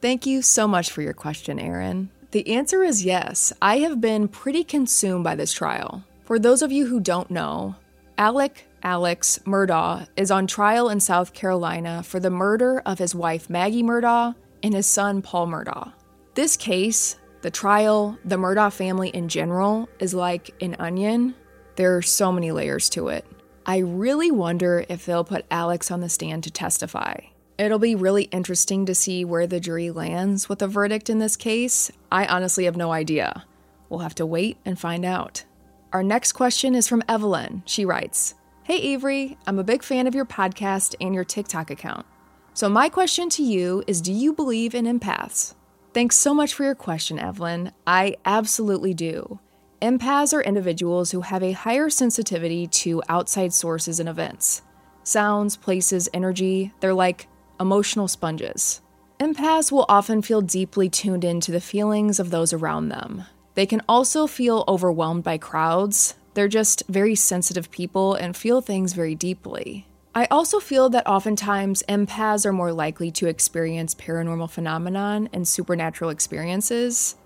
Thank 0.03 0.27
you 0.27 0.43
so 0.43 0.69
much 0.69 0.91
for 0.91 1.01
your 1.01 1.15
question, 1.15 1.59
Erin. 1.59 2.11
The 2.33 2.49
answer 2.49 2.83
is 2.83 3.05
yes. 3.05 3.53
I 3.61 3.79
have 3.79 4.01
been 4.01 4.27
pretty 4.27 4.65
consumed 4.65 5.23
by 5.23 5.35
this 5.35 5.53
trial. 5.53 6.03
For 6.25 6.39
those 6.39 6.63
of 6.63 6.73
you 6.73 6.87
who 6.87 6.99
don't 6.99 7.31
know, 7.31 7.77
Alec 8.17 8.67
Alex 8.83 9.39
Murdaugh 9.45 10.09
is 10.17 10.31
on 10.31 10.47
trial 10.47 10.89
in 10.89 10.99
South 10.99 11.35
Carolina 11.35 12.03
for 12.03 12.19
the 12.19 12.31
murder 12.31 12.83
of 12.87 12.99
his 12.99 13.15
wife 13.15 13.51
Maggie 13.51 13.83
Murdaugh 13.83 14.35
and 14.63 14.73
his 14.73 14.87
son 14.87 15.21
Paul 15.21 15.47
Murdaugh. 15.49 15.93
This 16.35 16.57
case, 16.57 17.17
the 17.43 17.51
trial, 17.51 18.19
the 18.25 18.37
Murdaugh 18.37 18.73
family 18.73 19.11
in 19.11 19.29
general, 19.29 19.89
is 19.99 20.15
like 20.15 20.55
an 20.63 20.75
onion. 20.79 21.35
There 21.77 21.97
are 21.99 22.03
so 22.03 22.33
many 22.33 22.51
layers 22.51 22.89
to 22.91 23.09
it. 23.09 23.27
I 23.67 23.79
really 23.79 24.31
wonder 24.31 24.87
if 24.89 25.05
they'll 25.05 25.23
put 25.23 25.45
Alex 25.51 25.91
on 25.91 26.01
the 26.01 26.09
stand 26.09 26.45
to 26.45 26.51
testify. 26.51 27.17
It'll 27.59 27.79
be 27.79 27.95
really 27.95 28.25
interesting 28.25 28.87
to 28.87 28.95
see 28.95 29.25
where 29.25 29.47
the 29.47 29.61
jury 29.61 29.91
lands 29.91 30.49
with 30.49 30.61
the 30.61 30.69
verdict 30.69 31.11
in 31.11 31.19
this 31.19 31.37
case. 31.37 31.91
I 32.11 32.27
honestly 32.27 32.65
have 32.65 32.77
no 32.77 32.93
idea. 32.93 33.45
We'll 33.89 34.01
have 34.01 34.15
to 34.17 34.27
wait 34.27 34.57
and 34.65 34.79
find 34.79 35.05
out. 35.05 35.45
Our 35.93 36.03
next 36.03 36.33
question 36.33 36.75
is 36.75 36.89
from 36.89 37.03
Evelyn. 37.09 37.63
She 37.67 37.85
writes 37.85 38.35
Hey 38.65 38.77
Avery, 38.77 39.37
I'm 39.47 39.59
a 39.59 39.65
big 39.65 39.83
fan 39.83 40.07
of 40.07 40.15
your 40.15 40.25
podcast 40.25 40.95
and 41.01 41.15
your 41.15 41.25
TikTok 41.25 41.71
account. 41.71 42.07
So, 42.55 42.69
my 42.69 42.89
question 42.89 43.29
to 43.31 43.43
you 43.43 43.85
is 43.87 44.01
Do 44.01 44.13
you 44.13 44.33
believe 44.33 44.75
in 44.75 44.87
empaths? 44.87 45.55
Thanks 45.93 46.17
so 46.17 46.33
much 46.33 46.55
for 46.55 46.65
your 46.65 46.75
question, 46.75 47.19
Evelyn. 47.19 47.73
I 47.87 48.17
absolutely 48.25 48.95
do. 48.95 49.41
Empaths 49.83 50.33
are 50.33 50.41
individuals 50.41 51.11
who 51.11 51.21
have 51.21 51.43
a 51.43 51.53
higher 51.53 51.91
sensitivity 51.91 52.67
to 52.69 53.03
outside 53.09 53.53
sources 53.53 54.01
and 54.01 54.09
events 54.09 54.63
sounds, 55.05 55.57
places, 55.57 56.09
energy. 56.15 56.73
They're 56.81 56.95
like 56.95 57.27
emotional 57.63 58.09
sponges. 58.09 58.83
Empaths 59.19 59.71
will 59.71 59.87
often 59.89 60.21
feel 60.21 60.43
deeply 60.43 60.89
tuned 60.89 61.25
into 61.25 61.53
the 61.53 61.61
feelings 61.61 62.19
of 62.19 62.31
those 62.31 62.53
around 62.53 62.89
them. 62.89 63.25
They 63.55 63.67
can 63.67 63.81
also 63.89 64.27
feel 64.27 64.65
overwhelmed 64.67 65.23
by 65.23 65.39
crowds. 65.39 66.15
They're 66.35 66.49
just 66.49 66.83
very 66.89 67.15
sensitive 67.15 67.71
people 67.71 68.15
and 68.15 68.37
feel 68.37 68.61
things 68.61 68.95
very 68.95 69.15
deeply. 69.15 69.87
I 70.15 70.27
also 70.27 70.59
feel 70.59 70.91
that 70.91 71.07
oftentimes 71.07 71.83
empaths 71.89 72.45
are 72.45 72.53
more 72.53 72.73
likely 72.73 73.11
to 73.13 73.29
experience 73.29 73.95
paranormal 73.95 74.51
phenomenon 74.51 75.29
and 75.33 75.47
supernatural 75.47 76.11
experiences. 76.11 77.17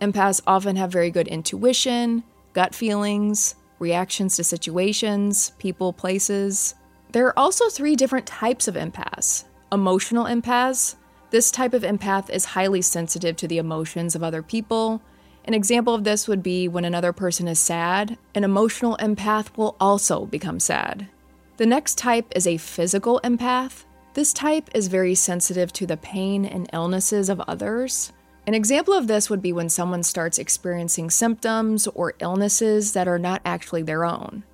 Empaths 0.00 0.42
often 0.46 0.76
have 0.76 0.90
very 0.90 1.10
good 1.10 1.28
intuition, 1.28 2.24
gut 2.52 2.74
feelings, 2.74 3.54
reactions 3.78 4.36
to 4.36 4.44
situations, 4.44 5.52
people, 5.58 5.92
places. 5.92 6.74
There 7.12 7.26
are 7.28 7.38
also 7.38 7.68
three 7.68 7.96
different 7.96 8.26
types 8.26 8.66
of 8.66 8.74
empaths 8.74 9.44
emotional 9.72 10.24
empaths. 10.24 10.96
This 11.30 11.50
type 11.50 11.74
of 11.74 11.82
empath 11.82 12.30
is 12.30 12.44
highly 12.44 12.82
sensitive 12.82 13.36
to 13.36 13.48
the 13.48 13.58
emotions 13.58 14.14
of 14.14 14.22
other 14.22 14.42
people. 14.42 15.02
An 15.46 15.54
example 15.54 15.94
of 15.94 16.04
this 16.04 16.26
would 16.26 16.42
be 16.42 16.68
when 16.68 16.84
another 16.84 17.12
person 17.12 17.48
is 17.48 17.58
sad, 17.58 18.16
an 18.34 18.44
emotional 18.44 18.96
empath 18.98 19.56
will 19.56 19.76
also 19.78 20.26
become 20.26 20.58
sad. 20.60 21.08
The 21.56 21.66
next 21.66 21.98
type 21.98 22.32
is 22.34 22.46
a 22.46 22.56
physical 22.56 23.20
empath. 23.22 23.84
This 24.14 24.32
type 24.32 24.70
is 24.74 24.88
very 24.88 25.14
sensitive 25.14 25.72
to 25.74 25.86
the 25.86 25.96
pain 25.96 26.44
and 26.44 26.70
illnesses 26.72 27.28
of 27.28 27.40
others. 27.40 28.12
An 28.46 28.54
example 28.54 28.94
of 28.94 29.06
this 29.06 29.28
would 29.28 29.42
be 29.42 29.52
when 29.52 29.68
someone 29.68 30.02
starts 30.02 30.38
experiencing 30.38 31.10
symptoms 31.10 31.86
or 31.88 32.14
illnesses 32.20 32.92
that 32.92 33.08
are 33.08 33.18
not 33.18 33.40
actually 33.44 33.82
their 33.82 34.04
own. 34.04 34.44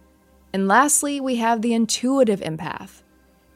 And 0.52 0.68
lastly, 0.68 1.20
we 1.20 1.36
have 1.36 1.62
the 1.62 1.74
intuitive 1.74 2.40
empath. 2.40 3.02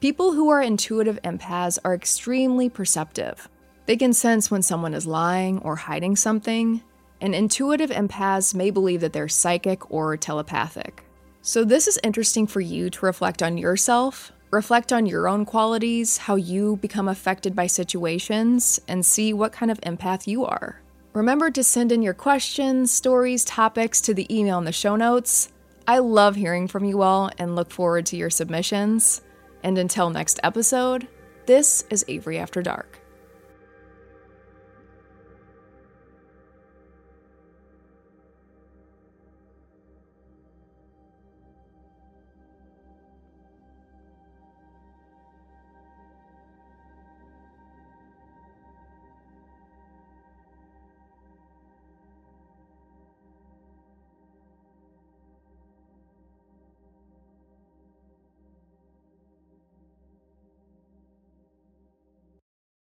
People 0.04 0.34
who 0.34 0.50
are 0.50 0.60
intuitive 0.60 1.18
empaths 1.22 1.78
are 1.82 1.94
extremely 1.94 2.68
perceptive. 2.68 3.48
They 3.86 3.96
can 3.96 4.12
sense 4.12 4.50
when 4.50 4.60
someone 4.60 4.92
is 4.92 5.06
lying 5.06 5.60
or 5.60 5.76
hiding 5.76 6.16
something, 6.16 6.82
and 7.22 7.34
intuitive 7.34 7.88
empaths 7.88 8.54
may 8.54 8.68
believe 8.68 9.00
that 9.00 9.14
they're 9.14 9.28
psychic 9.28 9.90
or 9.90 10.14
telepathic. 10.18 11.06
So, 11.40 11.64
this 11.64 11.88
is 11.88 11.98
interesting 12.04 12.46
for 12.46 12.60
you 12.60 12.90
to 12.90 13.06
reflect 13.06 13.42
on 13.42 13.56
yourself, 13.56 14.30
reflect 14.50 14.92
on 14.92 15.06
your 15.06 15.26
own 15.26 15.46
qualities, 15.46 16.18
how 16.18 16.34
you 16.34 16.76
become 16.82 17.08
affected 17.08 17.56
by 17.56 17.66
situations, 17.66 18.78
and 18.86 19.06
see 19.06 19.32
what 19.32 19.52
kind 19.52 19.70
of 19.70 19.80
empath 19.80 20.26
you 20.26 20.44
are. 20.44 20.82
Remember 21.14 21.50
to 21.50 21.64
send 21.64 21.90
in 21.90 22.02
your 22.02 22.12
questions, 22.12 22.92
stories, 22.92 23.42
topics 23.42 24.02
to 24.02 24.12
the 24.12 24.26
email 24.30 24.58
in 24.58 24.64
the 24.66 24.70
show 24.70 24.96
notes. 24.96 25.50
I 25.88 26.00
love 26.00 26.36
hearing 26.36 26.68
from 26.68 26.84
you 26.84 27.00
all 27.00 27.30
and 27.38 27.56
look 27.56 27.70
forward 27.70 28.04
to 28.06 28.18
your 28.18 28.28
submissions. 28.28 29.22
And 29.64 29.78
until 29.78 30.10
next 30.10 30.38
episode, 30.44 31.08
this 31.46 31.84
is 31.88 32.04
Avery 32.06 32.38
After 32.38 32.60
Dark. 32.60 32.93